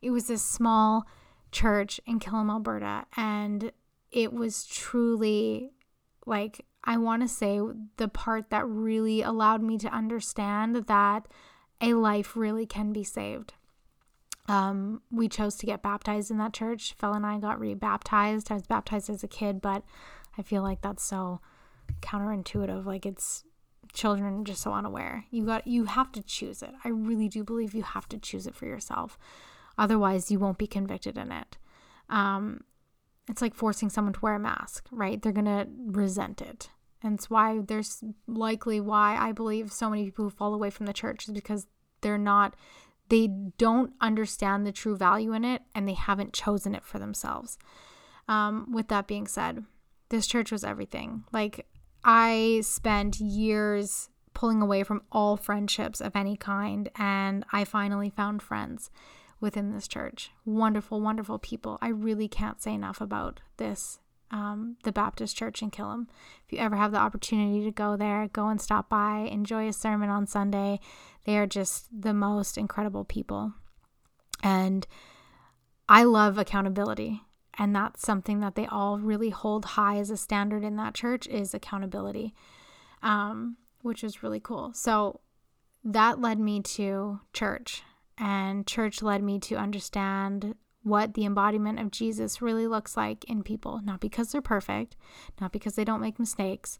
[0.00, 1.06] it was this small
[1.52, 3.04] church in Killam, Alberta.
[3.16, 3.72] And
[4.10, 5.70] it was truly
[6.26, 7.60] like I want to say
[7.96, 11.28] the part that really allowed me to understand that
[11.80, 13.54] a life really can be saved.
[14.48, 16.94] Um, we chose to get baptized in that church.
[16.98, 18.50] Phil and I got rebaptized.
[18.50, 19.84] I was baptized as a kid, but
[20.36, 21.40] I feel like that's so
[22.00, 22.84] counterintuitive.
[22.84, 23.44] Like it's
[23.92, 25.26] children just so unaware.
[25.30, 26.72] You got you have to choose it.
[26.84, 29.18] I really do believe you have to choose it for yourself.
[29.78, 31.56] Otherwise, you won't be convicted in it.
[32.10, 32.64] Um,
[33.28, 35.20] it's like forcing someone to wear a mask, right?
[35.20, 36.70] They're to resent it.
[37.02, 40.86] And it's why there's likely why I believe so many people who fall away from
[40.86, 41.66] the church is because
[42.00, 42.54] they're not,
[43.08, 43.28] they
[43.58, 47.58] don't understand the true value in it and they haven't chosen it for themselves.
[48.28, 49.64] Um, with that being said,
[50.08, 51.24] this church was everything.
[51.32, 51.66] Like,
[52.04, 58.42] I spent years pulling away from all friendships of any kind, and I finally found
[58.42, 58.90] friends
[59.40, 60.30] within this church.
[60.44, 61.78] Wonderful, wonderful people.
[61.82, 63.98] I really can't say enough about this,
[64.32, 66.06] um, the Baptist Church in Killam.
[66.46, 69.72] If you ever have the opportunity to go there, go and stop by, enjoy a
[69.72, 70.80] sermon on Sunday.
[71.24, 73.52] They are just the most incredible people.
[74.42, 74.86] And
[75.88, 77.22] I love accountability.
[77.58, 81.26] And that's something that they all really hold high as a standard in that church
[81.26, 82.34] is accountability,
[83.02, 84.72] um, which is really cool.
[84.72, 85.20] So
[85.84, 87.82] that led me to church
[88.16, 93.42] and church led me to understand what the embodiment of Jesus really looks like in
[93.42, 94.96] people, not because they're perfect,
[95.40, 96.78] not because they don't make mistakes,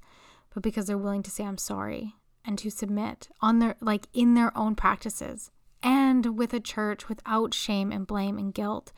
[0.52, 4.34] but because they're willing to say, I'm sorry and to submit on their, like in
[4.34, 5.50] their own practices
[5.82, 8.92] and with a church without shame and blame and guilt,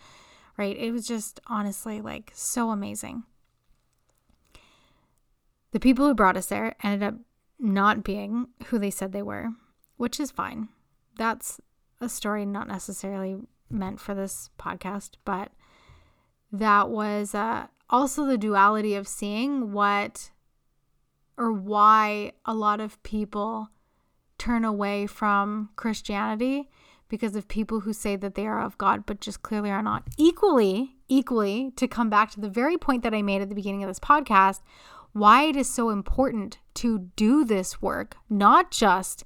[0.57, 0.77] right?
[0.77, 3.25] It was just honestly like so amazing.
[5.73, 7.15] The people who brought us there ended up
[7.59, 9.49] not being who they said they were,
[9.97, 10.69] which is fine.
[11.17, 11.61] That's
[12.01, 13.37] a story not necessarily
[13.75, 15.53] meant for this podcast, but
[16.53, 20.31] that was uh, also the duality of seeing what
[21.37, 23.69] or why a lot of people
[24.39, 26.69] turn away from Christianity
[27.09, 30.07] because of people who say that they are of God but just clearly are not.
[30.17, 33.83] Equally, equally, to come back to the very point that I made at the beginning
[33.83, 34.61] of this podcast,
[35.13, 39.25] why it is so important to do this work, not just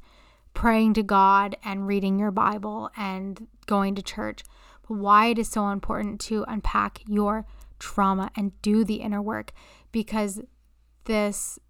[0.55, 4.43] praying to God and reading your Bible and going to church,
[4.89, 7.47] but why it is so important to unpack your
[7.79, 9.53] trauma and do the inner work
[9.93, 10.41] because
[11.05, 11.61] this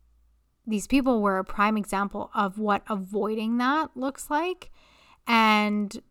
[0.66, 4.70] these people were a prime example of what avoiding that looks like
[5.26, 6.02] and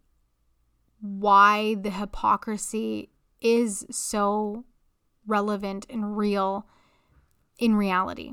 [0.99, 3.09] why the hypocrisy
[3.39, 4.65] is so
[5.27, 6.65] relevant and real
[7.59, 8.31] in reality.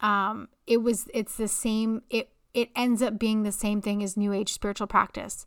[0.00, 4.16] Um, it was it's the same it it ends up being the same thing as
[4.16, 5.46] new age spiritual practice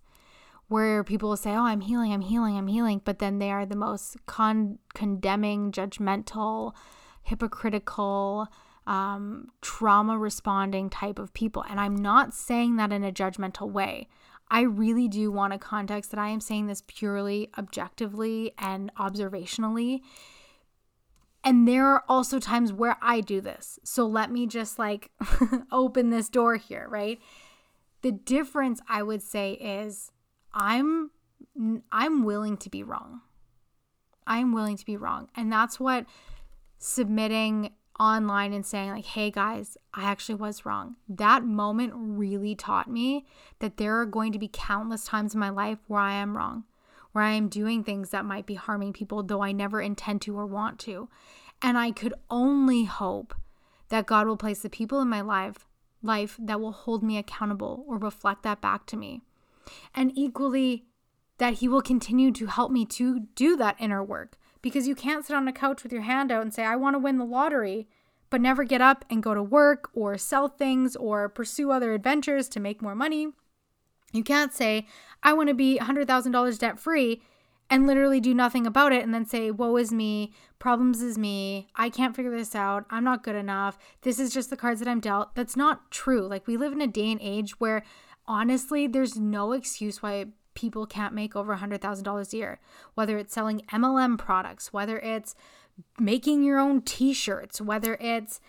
[0.68, 3.66] where people will say, "Oh, I'm healing, I'm healing, I'm healing," but then they are
[3.66, 6.74] the most con- condemning, judgmental,
[7.24, 8.48] hypocritical,
[8.88, 11.64] um, trauma responding type of people.
[11.70, 14.08] And I'm not saying that in a judgmental way.
[14.50, 20.02] I really do want a context that I am saying this purely objectively and observationally.
[21.44, 23.80] And there are also times where I do this.
[23.84, 25.12] So let me just like
[25.72, 27.20] open this door here, right?
[28.02, 30.12] The difference I would say is
[30.56, 31.12] I'm
[31.92, 33.22] I'm willing to be wrong.
[34.26, 35.30] I'm willing to be wrong.
[35.36, 36.06] And that's what
[36.78, 42.90] submitting online and saying like hey guys i actually was wrong that moment really taught
[42.90, 43.26] me
[43.60, 46.66] that there are going to be countless times in my life where i am wrong
[47.14, 50.38] where i am doing things that might be harming people though i never intend to
[50.38, 51.08] or want to
[51.62, 53.34] and i could only hope
[53.88, 55.66] that god will place the people in my life
[56.04, 59.22] life that will hold me accountable or reflect that back to me
[59.94, 60.86] and equally
[61.38, 65.26] that he will continue to help me to do that inner work because you can't
[65.26, 67.26] sit on a couch with your hand out and say, I want to win the
[67.26, 67.88] lottery,
[68.30, 72.50] but never get up and go to work or sell things or pursue other adventures
[72.50, 73.28] to make more money.
[74.12, 74.88] You can't say,
[75.22, 77.22] I want to be $100,000 debt free
[77.70, 81.68] and literally do nothing about it and then say, Woe is me, problems is me,
[81.76, 84.88] I can't figure this out, I'm not good enough, this is just the cards that
[84.88, 85.36] I'm dealt.
[85.36, 86.28] That's not true.
[86.28, 87.84] Like, we live in a day and age where
[88.28, 92.60] honestly, there's no excuse why people can't make over $100,000 a year,
[92.96, 95.36] whether it's selling MLM products, whether it's
[96.00, 98.40] making your own t shirts, whether it's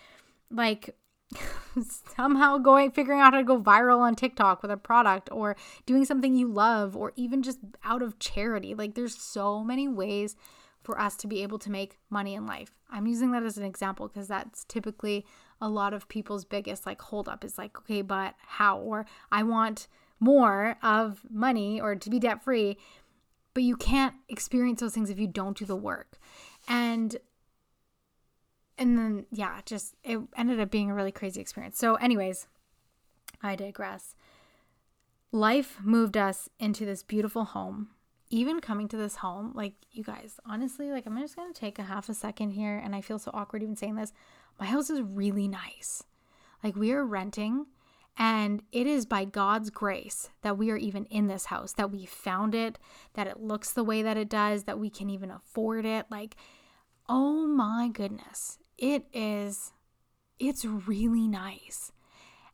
[0.50, 0.96] like
[2.16, 6.04] somehow going figuring out how to go viral on TikTok with a product or doing
[6.04, 8.74] something you love or even just out of charity.
[8.74, 10.36] Like there's so many ways
[10.82, 12.70] for us to be able to make money in life.
[12.88, 15.26] I'm using that as an example because that's typically
[15.60, 18.78] a lot of people's biggest like hold up is like, okay, but how?
[18.78, 19.88] Or I want
[20.20, 22.78] more of money or to be debt free,
[23.54, 26.18] but you can't experience those things if you don't do the work.
[26.68, 27.16] And
[28.78, 31.78] and then yeah, just it ended up being a really crazy experience.
[31.78, 32.46] So anyways,
[33.42, 34.14] I digress.
[35.32, 37.88] Life moved us into this beautiful home.
[38.28, 41.84] Even coming to this home, like you guys, honestly, like I'm just gonna take a
[41.84, 44.12] half a second here, and I feel so awkward even saying this.
[44.58, 46.02] My house is really nice.
[46.62, 47.66] Like we are renting
[48.18, 52.06] and it is by God's grace that we are even in this house, that we
[52.06, 52.78] found it,
[53.14, 56.06] that it looks the way that it does, that we can even afford it.
[56.10, 56.36] Like,
[57.08, 59.72] oh my goodness, it is,
[60.38, 61.92] it's really nice.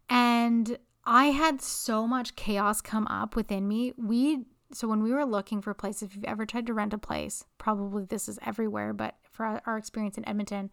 [0.09, 3.93] And I had so much chaos come up within me.
[3.97, 6.99] We, so when we were looking for places, if you've ever tried to rent a
[6.99, 10.71] place, probably this is everywhere, but for our experience in Edmonton,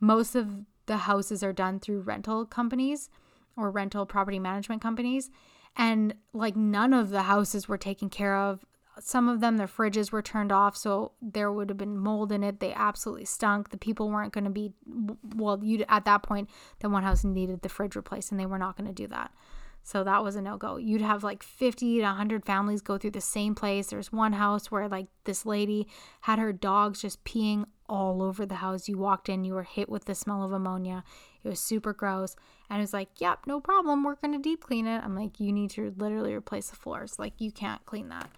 [0.00, 3.10] most of the houses are done through rental companies
[3.56, 5.30] or rental property management companies.
[5.76, 8.64] And like none of the houses were taken care of.
[8.98, 12.42] Some of them, their fridges were turned off, so there would have been mold in
[12.42, 12.60] it.
[12.60, 13.70] They absolutely stunk.
[13.70, 14.72] The people weren't going to be,
[15.36, 18.58] well, you at that point, the one house needed the fridge replaced, and they were
[18.58, 19.32] not going to do that.
[19.82, 20.76] So that was a no go.
[20.76, 23.88] You'd have like 50 to 100 families go through the same place.
[23.88, 25.88] There's one house where like this lady
[26.22, 28.88] had her dogs just peeing all over the house.
[28.88, 31.02] You walked in, you were hit with the smell of ammonia.
[31.42, 32.36] It was super gross.
[32.68, 34.04] And it was like, yep, no problem.
[34.04, 35.02] We're going to deep clean it.
[35.02, 37.18] I'm like, you need to literally replace the floors.
[37.18, 38.30] Like, you can't clean that.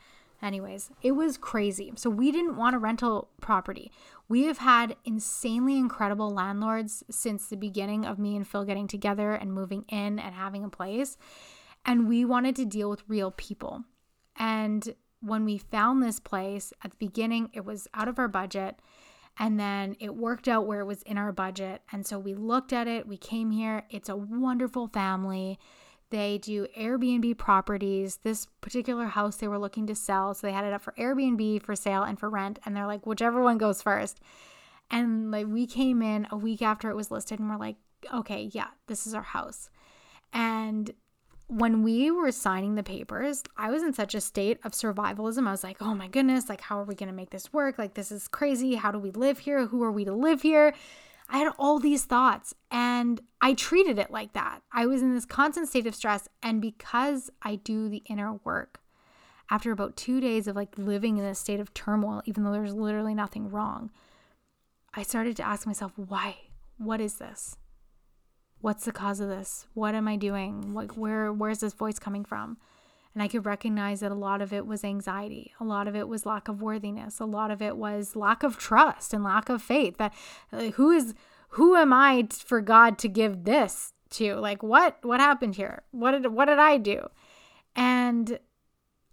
[0.43, 1.93] Anyways, it was crazy.
[1.95, 3.93] So we didn't want a rental property.
[4.29, 9.33] We have had insanely incredible landlords since the beginning of me and Phil getting together
[9.33, 11.17] and moving in and having a place.
[11.85, 13.85] And we wanted to deal with real people.
[14.37, 18.81] And when we found this place at the beginning, it was out of our budget.
[19.39, 21.83] And then it worked out where it was in our budget.
[21.93, 23.85] And so we looked at it, we came here.
[23.91, 25.59] It's a wonderful family.
[26.13, 28.19] They do Airbnb properties.
[28.23, 30.35] This particular house they were looking to sell.
[30.35, 32.59] So they had it up for Airbnb, for sale, and for rent.
[32.67, 34.21] And they're like, whichever one goes first.
[34.91, 37.77] And like we came in a week after it was listed and we're like,
[38.13, 39.71] okay, yeah, this is our house.
[40.35, 40.91] And
[41.47, 45.49] when we were signing the papers, I was in such a state of survivalism.
[45.49, 47.79] I was like, oh my goodness, like, how are we going to make this work?
[47.79, 48.75] Like, this is crazy.
[48.75, 49.67] How do we live here?
[49.67, 50.75] Who are we to live here?
[51.33, 54.63] I had all these thoughts and I treated it like that.
[54.73, 56.29] I was in this constant state of stress.
[56.43, 58.81] And because I do the inner work,
[59.51, 62.75] after about two days of like living in a state of turmoil, even though there's
[62.75, 63.91] literally nothing wrong,
[64.95, 66.37] I started to ask myself, why?
[66.79, 67.57] What is this?
[68.63, 69.67] what's the cause of this?
[69.75, 70.73] What am I doing?
[70.73, 72.57] Like where where's this voice coming from?
[73.15, 75.53] And I could recognize that a lot of it was anxiety.
[75.61, 77.21] A lot of it was lack of worthiness.
[77.21, 79.99] A lot of it was lack of trust and lack of faith.
[79.99, 80.15] That
[80.75, 81.15] who is
[81.51, 84.37] who am I for God to give this to?
[84.37, 85.83] Like what what happened here?
[85.91, 87.09] What did what did I do?
[87.77, 88.39] And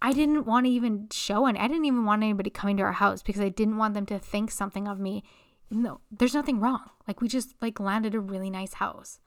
[0.01, 2.93] I didn't want to even show and I didn't even want anybody coming to our
[2.93, 5.23] house because I didn't want them to think something of me.
[5.69, 6.89] No, there's nothing wrong.
[7.05, 9.19] Like we just like landed a really nice house.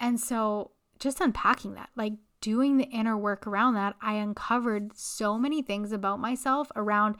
[0.00, 5.38] And so just unpacking that, like doing the inner work around that, I uncovered so
[5.38, 7.16] many things about myself around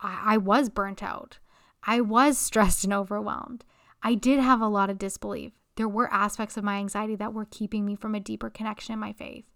[0.00, 1.38] I, I was burnt out.
[1.82, 3.64] I was stressed and overwhelmed.
[4.02, 5.52] I did have a lot of disbelief.
[5.76, 8.98] There were aspects of my anxiety that were keeping me from a deeper connection in
[8.98, 9.46] my faith.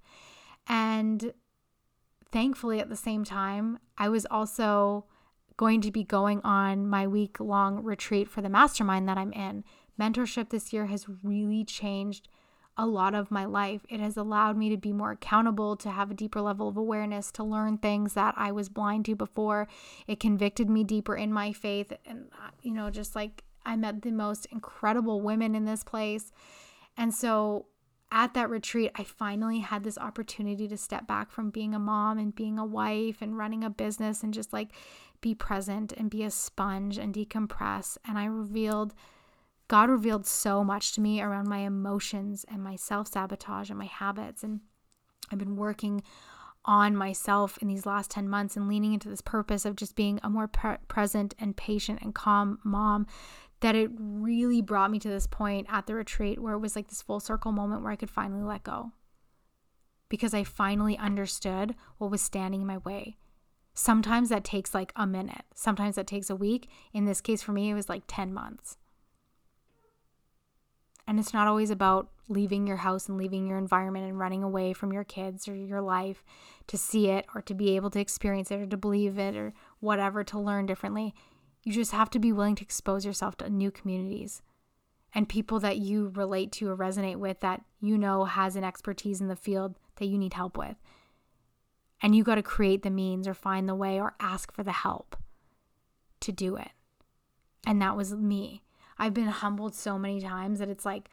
[0.67, 1.33] And
[2.31, 5.07] thankfully, at the same time, I was also
[5.57, 9.65] going to be going on my week long retreat for the mastermind that I'm in.
[10.01, 12.29] Mentorship this year has really changed
[12.77, 13.83] a lot of my life.
[13.89, 17.31] It has allowed me to be more accountable, to have a deeper level of awareness,
[17.33, 19.69] to learn things that I was blind to before.
[20.07, 21.93] It convicted me deeper in my faith.
[22.05, 26.33] And, uh, you know, just like I met the most incredible women in this place.
[26.97, 27.67] And so
[28.11, 32.19] at that retreat, I finally had this opportunity to step back from being a mom
[32.19, 34.71] and being a wife and running a business and just like
[35.21, 37.99] be present and be a sponge and decompress.
[38.07, 38.95] And I revealed
[39.69, 43.87] God revealed so much to me around my emotions and my self sabotage and my
[43.87, 44.43] habits.
[44.43, 44.61] And
[45.31, 46.03] I've been working
[46.65, 50.19] on myself in these last 10 months and leaning into this purpose of just being
[50.23, 53.07] a more pre- present and patient and calm mom
[53.61, 56.89] that it really brought me to this point at the retreat where it was like
[56.89, 58.93] this full circle moment where I could finally let go.
[60.09, 63.17] Because I finally understood what was standing in my way.
[63.75, 66.69] Sometimes that takes like a minute, sometimes that takes a week.
[66.93, 68.77] In this case, for me, it was like 10 months.
[71.07, 74.73] And it's not always about leaving your house and leaving your environment and running away
[74.73, 76.25] from your kids or your life
[76.67, 79.53] to see it or to be able to experience it or to believe it or
[79.81, 81.15] whatever to learn differently.
[81.63, 84.43] You just have to be willing to expose yourself to new communities
[85.15, 89.21] and people that you relate to or resonate with that you know has an expertise
[89.21, 90.77] in the field that you need help with.
[92.03, 94.73] And you got to create the means or find the way or ask for the
[94.73, 95.17] help
[96.21, 96.71] to do it.
[97.67, 98.64] And that was me.
[98.99, 101.11] I've been humbled so many times that it's like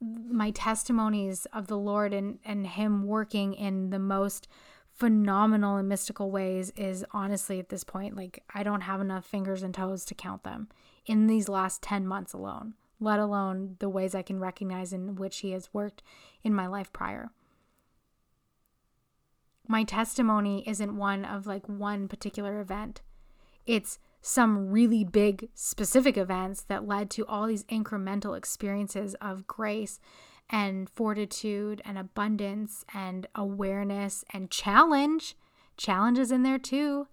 [0.00, 4.48] my testimonies of the Lord and, and Him working in the most
[4.92, 9.62] phenomenal and mystical ways is honestly at this point, like I don't have enough fingers
[9.62, 10.68] and toes to count them
[11.04, 15.38] in these last 10 months alone, let alone the ways I can recognize in which
[15.38, 16.02] He has worked
[16.42, 17.30] in my life prior.
[19.68, 23.02] My testimony isn't one of like one particular event.
[23.66, 30.00] It's some really big specific events that led to all these incremental experiences of grace
[30.50, 35.36] and fortitude and abundance and awareness and challenge.
[35.76, 37.06] Challenges in there too.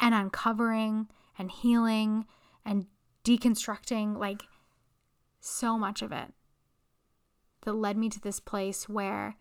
[0.00, 1.08] And uncovering
[1.38, 2.24] and healing
[2.64, 2.86] and
[3.24, 4.44] deconstructing like
[5.40, 6.32] so much of it
[7.66, 9.36] that led me to this place where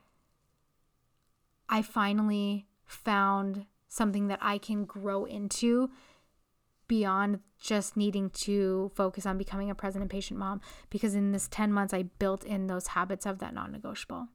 [1.69, 5.89] I finally found something that I can grow into
[6.93, 11.47] beyond just needing to focus on becoming a present and patient mom because in this
[11.47, 14.27] 10 months I built in those habits of that non-negotiable.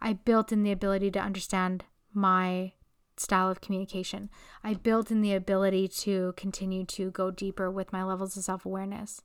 [0.00, 1.82] I built in the ability to understand
[2.14, 2.74] my
[3.16, 4.30] style of communication.
[4.62, 9.22] I built in the ability to continue to go deeper with my levels of self-awareness.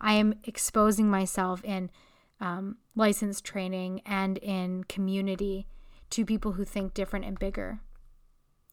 [0.00, 1.90] I am exposing myself in
[2.40, 5.66] um, license training and in community
[6.08, 7.80] to people who think different and bigger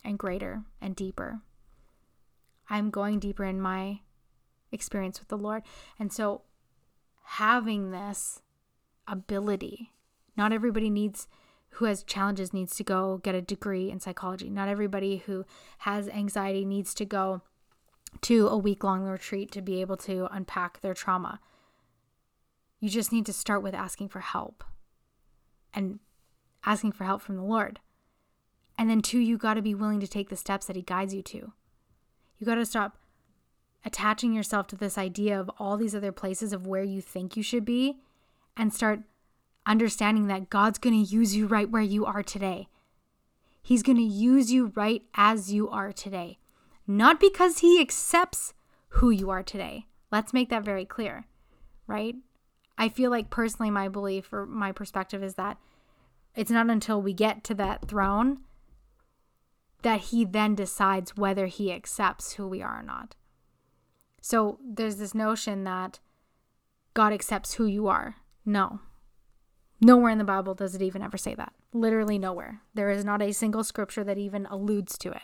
[0.06, 1.42] and greater and deeper.
[2.70, 4.00] I'm going deeper in my
[4.72, 5.64] experience with the Lord.
[6.00, 6.42] And so
[7.24, 8.42] having this
[9.08, 9.92] ability,
[10.36, 11.28] not everybody needs
[11.76, 14.50] who has challenges needs to go get a degree in psychology.
[14.50, 15.46] Not everybody who
[15.80, 17.42] has anxiety needs to go
[18.22, 21.42] to a week long retreat to be able to unpack their trauma.
[22.80, 24.64] You just need to start with asking for help
[25.74, 26.00] and
[26.66, 27.82] asking for help from the Lord.
[28.78, 31.14] And then, two, you got to be willing to take the steps that He guides
[31.14, 31.54] you to.
[32.38, 32.98] You got to stop
[33.86, 37.44] attaching yourself to this idea of all these other places of where you think you
[37.44, 38.00] should be
[38.58, 39.02] and start
[39.66, 42.68] understanding that God's going to use you right where you are today.
[43.62, 46.38] He's going to use you right as you are today,
[46.86, 48.54] not because He accepts
[48.90, 49.88] who you are today.
[50.12, 51.26] Let's make that very clear,
[51.88, 52.16] right?
[52.78, 55.58] I feel like personally, my belief or my perspective is that
[56.36, 58.40] it's not until we get to that throne
[59.86, 63.14] that he then decides whether he accepts who we are or not.
[64.20, 66.00] So there's this notion that
[66.96, 68.16] God accepts who you are.
[68.44, 68.80] No.
[69.80, 71.54] Nowhere in the Bible does it even ever say that.
[71.72, 72.62] Literally nowhere.
[72.74, 75.22] There is not a single scripture that even alludes to it.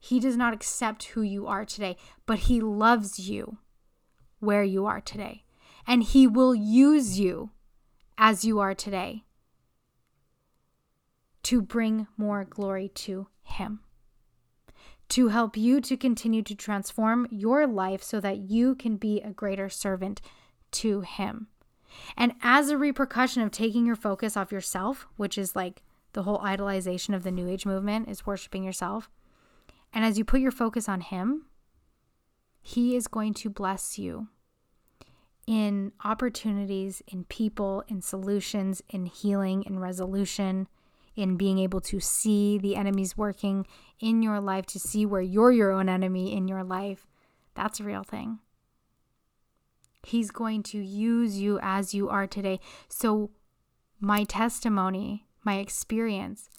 [0.00, 1.96] He does not accept who you are today,
[2.26, 3.58] but he loves you
[4.40, 5.44] where you are today.
[5.86, 7.50] And he will use you
[8.18, 9.22] as you are today
[11.44, 13.80] to bring more glory to Him.
[15.10, 19.30] To help you to continue to transform your life so that you can be a
[19.30, 20.20] greater servant
[20.72, 21.48] to Him.
[22.16, 25.82] And as a repercussion of taking your focus off yourself, which is like
[26.14, 29.10] the whole idolization of the New Age movement, is worshiping yourself.
[29.92, 31.46] And as you put your focus on Him,
[32.62, 34.28] He is going to bless you
[35.46, 40.68] in opportunities, in people, in solutions, in healing, in resolution,
[41.14, 43.66] in being able to see the enemies working
[44.00, 47.06] in your life, to see where you're your own enemy in your life,
[47.54, 48.38] that's a real thing.
[50.02, 52.58] He's going to use you as you are today.
[52.88, 53.30] So,
[54.00, 56.50] my testimony, my experience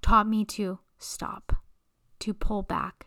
[0.00, 1.56] taught me to stop,
[2.20, 3.06] to pull back,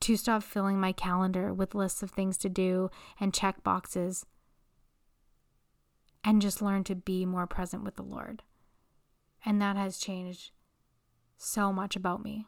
[0.00, 4.26] to stop filling my calendar with lists of things to do and check boxes,
[6.24, 8.42] and just learn to be more present with the Lord.
[9.46, 10.50] And that has changed
[11.38, 12.46] so much about me.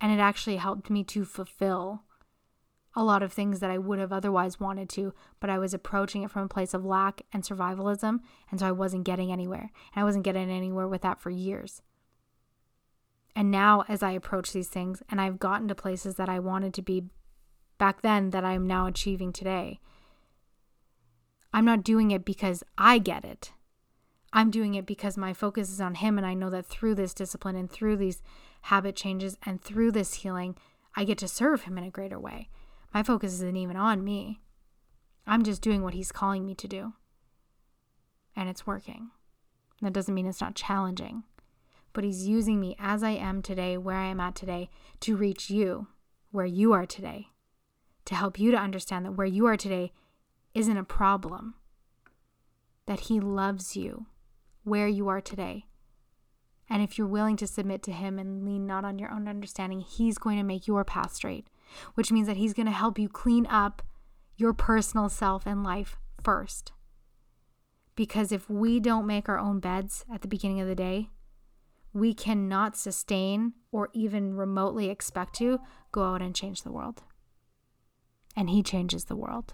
[0.00, 2.02] And it actually helped me to fulfill
[2.94, 6.22] a lot of things that I would have otherwise wanted to, but I was approaching
[6.22, 8.20] it from a place of lack and survivalism.
[8.50, 9.70] And so I wasn't getting anywhere.
[9.94, 11.82] And I wasn't getting anywhere with that for years.
[13.36, 16.74] And now, as I approach these things, and I've gotten to places that I wanted
[16.74, 17.04] to be
[17.78, 19.80] back then that I'm now achieving today,
[21.52, 23.52] I'm not doing it because I get it.
[24.32, 26.16] I'm doing it because my focus is on Him.
[26.16, 28.22] And I know that through this discipline and through these
[28.62, 30.56] habit changes and through this healing,
[30.96, 32.48] I get to serve Him in a greater way.
[32.94, 34.40] My focus isn't even on me.
[35.26, 36.94] I'm just doing what He's calling me to do.
[38.34, 39.10] And it's working.
[39.82, 41.24] That doesn't mean it's not challenging,
[41.92, 44.70] but He's using me as I am today, where I am at today,
[45.00, 45.88] to reach you
[46.30, 47.28] where you are today,
[48.06, 49.92] to help you to understand that where you are today
[50.54, 51.54] isn't a problem,
[52.86, 54.06] that He loves you
[54.64, 55.66] where you are today.
[56.68, 59.80] And if you're willing to submit to Him and lean not on your own understanding,
[59.80, 61.48] He's going to make your path straight,
[61.94, 63.82] which means that He's going to help you clean up
[64.36, 66.72] your personal self and life first.
[67.94, 71.10] Because if we don't make our own beds at the beginning of the day,
[71.92, 75.60] we cannot sustain or even remotely expect to
[75.90, 77.02] go out and change the world.
[78.34, 79.52] And He changes the world.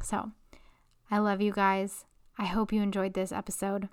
[0.00, 0.30] So,
[1.10, 2.04] I love you guys.
[2.38, 3.88] I hope you enjoyed this episode.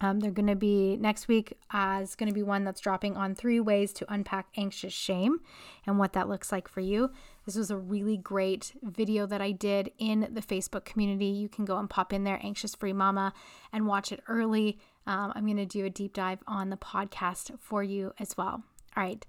[0.00, 3.16] Um, they're going to be next week uh, is going to be one that's dropping
[3.16, 5.40] on three ways to unpack anxious shame
[5.86, 7.10] and what that looks like for you.
[7.44, 11.26] This was a really great video that I did in the Facebook community.
[11.26, 13.32] You can go and pop in there, Anxious Free Mama,
[13.72, 14.78] and watch it early.
[15.06, 18.62] Um, I'm going to do a deep dive on the podcast for you as well.
[18.96, 19.26] All right.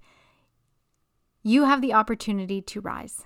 [1.42, 3.24] You have the opportunity to rise.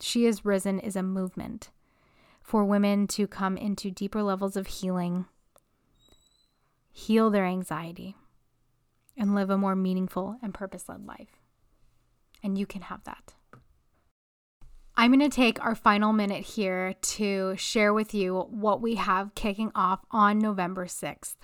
[0.00, 1.70] She is risen is a movement
[2.50, 5.24] for women to come into deeper levels of healing,
[6.90, 8.16] heal their anxiety,
[9.16, 11.38] and live a more meaningful and purpose led life.
[12.42, 13.34] And you can have that.
[14.96, 19.36] I'm going to take our final minute here to share with you what we have
[19.36, 21.36] kicking off on November 6th.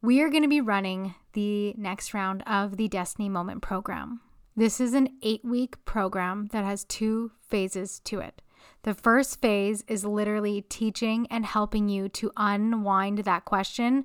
[0.00, 4.20] We are going to be running the next round of the Destiny Moment program.
[4.54, 8.42] This is an eight week program that has two phases to it.
[8.86, 14.04] The first phase is literally teaching and helping you to unwind that question.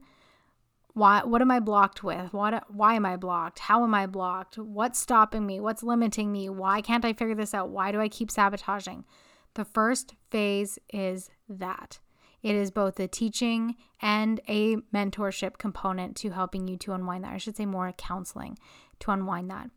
[0.94, 2.34] Why what am I blocked with?
[2.34, 3.60] What why am I blocked?
[3.60, 4.58] How am I blocked?
[4.58, 5.60] What's stopping me?
[5.60, 6.50] What's limiting me?
[6.50, 7.70] Why can't I figure this out?
[7.70, 9.06] Why do I keep sabotaging?
[9.54, 12.00] The first phase is that.
[12.42, 17.34] It is both a teaching and a mentorship component to helping you to unwind that.
[17.34, 18.58] I should say more counseling
[19.02, 19.70] to unwind that.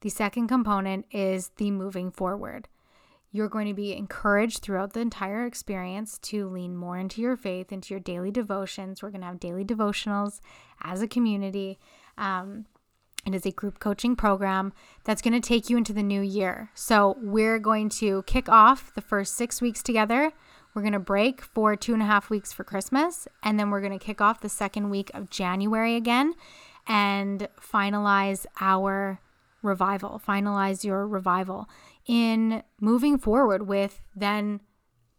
[0.00, 2.66] The second component is the moving forward.
[3.32, 7.70] You're going to be encouraged throughout the entire experience to lean more into your faith,
[7.70, 9.02] into your daily devotions.
[9.02, 10.40] We're going to have daily devotionals
[10.82, 11.78] as a community.
[12.18, 12.66] Um,
[13.26, 14.72] it is a group coaching program
[15.04, 16.70] that's going to take you into the new year.
[16.74, 20.32] So, we're going to kick off the first six weeks together.
[20.74, 23.28] We're going to break for two and a half weeks for Christmas.
[23.42, 26.34] And then we're going to kick off the second week of January again
[26.86, 29.20] and finalize our
[29.62, 31.68] revival, finalize your revival
[32.10, 34.60] in moving forward with then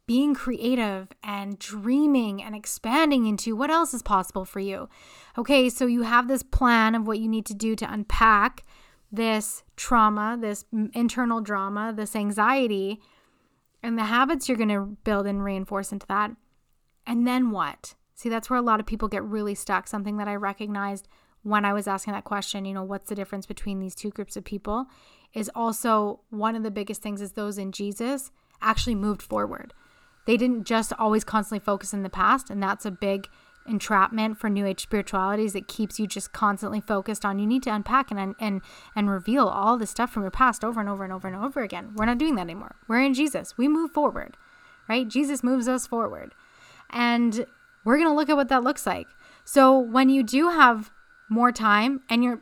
[0.08, 4.90] being creative and dreaming and expanding into what else is possible for you.
[5.38, 8.66] Okay, so you have this plan of what you need to do to unpack
[9.10, 13.00] this trauma, this internal drama, this anxiety,
[13.82, 16.32] and the habits you're going to build and reinforce into that.
[17.08, 17.96] And then what?
[18.16, 19.88] See, that's where a lot of people get really stuck.
[19.88, 21.08] Something that I recognized
[21.44, 24.36] when I was asking that question, you know, what's the difference between these two groups
[24.36, 24.86] of people,
[25.34, 28.32] is also one of the biggest things is those in Jesus
[28.62, 29.74] actually moved forward.
[30.28, 33.28] They didn't just always constantly focus in the past, and that's a big
[33.68, 37.70] entrapment for new age spiritualities it keeps you just constantly focused on you need to
[37.70, 38.60] unpack and and
[38.96, 41.62] and reveal all the stuff from your past over and over and over and over
[41.62, 41.94] again.
[41.96, 42.76] We're not doing that anymore.
[42.88, 43.60] We're in jesus.
[43.60, 44.36] We move forward
[44.92, 45.08] right?
[45.08, 46.34] Jesus moves us forward.
[46.90, 47.46] And
[47.86, 49.08] we're going to look at what that looks like.
[49.46, 50.92] So when you do have
[51.32, 52.42] more time and you're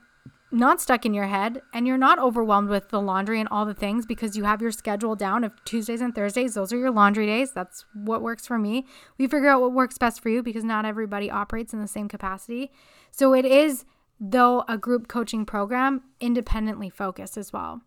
[0.51, 3.73] not stuck in your head and you're not overwhelmed with the laundry and all the
[3.73, 6.55] things because you have your schedule down of Tuesdays and Thursdays.
[6.55, 7.51] Those are your laundry days.
[7.51, 8.87] That's what works for me.
[9.19, 12.09] We figure out what works best for you because not everybody operates in the same
[12.09, 12.71] capacity.
[13.11, 13.85] So it is,
[14.19, 17.81] though, a group coaching program, independently focused as well.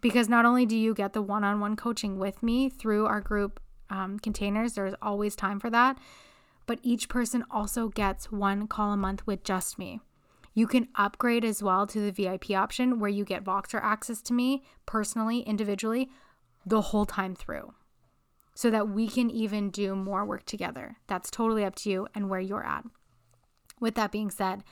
[0.00, 3.20] Because not only do you get the one on one coaching with me through our
[3.20, 5.98] group um, containers, there's always time for that,
[6.66, 10.00] but each person also gets one call a month with just me.
[10.54, 14.34] You can upgrade as well to the VIP option where you get Voxer access to
[14.34, 16.10] me personally, individually,
[16.66, 17.74] the whole time through
[18.54, 20.96] so that we can even do more work together.
[21.06, 22.84] That's totally up to you and where you're at.
[23.80, 24.62] With that being said,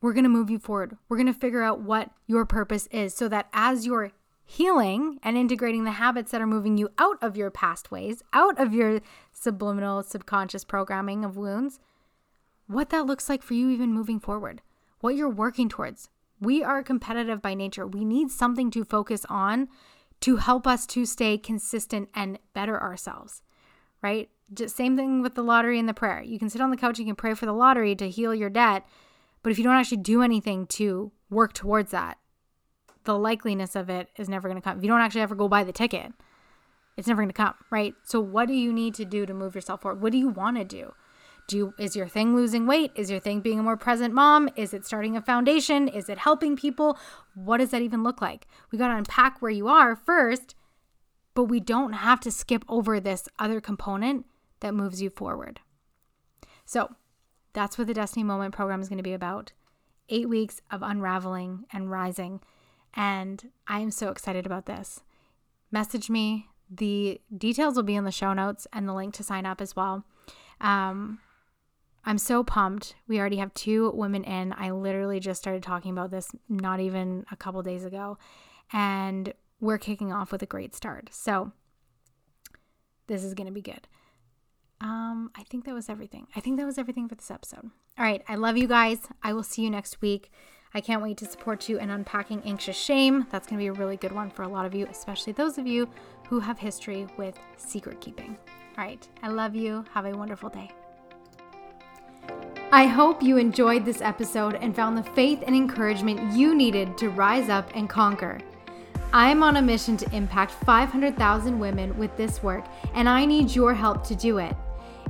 [0.00, 0.96] we're going to move you forward.
[1.08, 4.12] We're going to figure out what your purpose is so that as you're
[4.44, 8.60] healing and integrating the habits that are moving you out of your past ways, out
[8.60, 9.00] of your
[9.32, 11.80] subliminal subconscious programming of wounds,
[12.66, 14.62] what that looks like for you even moving forward,
[15.00, 16.08] what you're working towards.
[16.40, 17.86] We are competitive by nature.
[17.86, 19.68] We need something to focus on
[20.20, 23.42] to help us to stay consistent and better ourselves,
[24.02, 24.30] right?
[24.52, 26.22] Just same thing with the lottery and the prayer.
[26.22, 28.50] You can sit on the couch, you can pray for the lottery to heal your
[28.50, 28.86] debt,
[29.42, 32.18] but if you don't actually do anything to work towards that,
[33.04, 34.78] the likeliness of it is never going to come.
[34.78, 36.12] If you don't actually ever go buy the ticket,
[36.96, 37.94] it's never going to come, right?
[38.04, 40.00] So what do you need to do to move yourself forward?
[40.00, 40.94] What do you want to do?
[41.46, 42.92] Do you, is your thing losing weight?
[42.96, 44.48] Is your thing being a more present mom?
[44.56, 45.88] Is it starting a foundation?
[45.88, 46.98] Is it helping people?
[47.34, 48.46] What does that even look like?
[48.70, 50.54] We got to unpack where you are first,
[51.34, 54.24] but we don't have to skip over this other component
[54.60, 55.60] that moves you forward.
[56.64, 56.94] So,
[57.52, 59.52] that's what the Destiny Moment program is going to be about.
[60.08, 62.40] 8 weeks of unraveling and rising.
[62.94, 65.02] And I am so excited about this.
[65.70, 66.48] Message me.
[66.70, 69.76] The details will be in the show notes and the link to sign up as
[69.76, 70.04] well.
[70.60, 71.18] Um,
[72.06, 72.94] I'm so pumped.
[73.08, 74.54] We already have two women in.
[74.56, 78.18] I literally just started talking about this not even a couple days ago.
[78.72, 81.08] And we're kicking off with a great start.
[81.12, 81.52] So
[83.06, 83.88] this is going to be good.
[84.80, 86.26] Um, I think that was everything.
[86.36, 87.70] I think that was everything for this episode.
[87.98, 88.22] All right.
[88.28, 88.98] I love you guys.
[89.22, 90.30] I will see you next week.
[90.74, 93.26] I can't wait to support you in unpacking anxious shame.
[93.30, 95.56] That's going to be a really good one for a lot of you, especially those
[95.56, 95.88] of you
[96.28, 98.36] who have history with secret keeping.
[98.76, 99.08] All right.
[99.22, 99.84] I love you.
[99.94, 100.70] Have a wonderful day.
[102.72, 107.08] I hope you enjoyed this episode and found the faith and encouragement you needed to
[107.08, 108.38] rise up and conquer.
[109.12, 112.64] I am on a mission to impact 500,000 women with this work,
[112.94, 114.56] and I need your help to do it.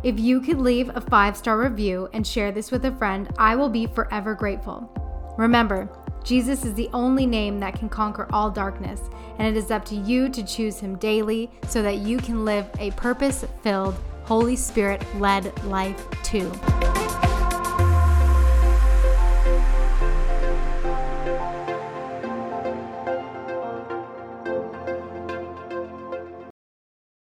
[0.03, 3.57] If you could leave a five star review and share this with a friend, I
[3.57, 4.91] will be forever grateful.
[5.39, 5.89] Remember,
[6.23, 9.01] Jesus is the only name that can conquer all darkness,
[9.39, 12.67] and it is up to you to choose him daily so that you can live
[12.79, 16.53] a purpose filled, Holy Spirit led life too.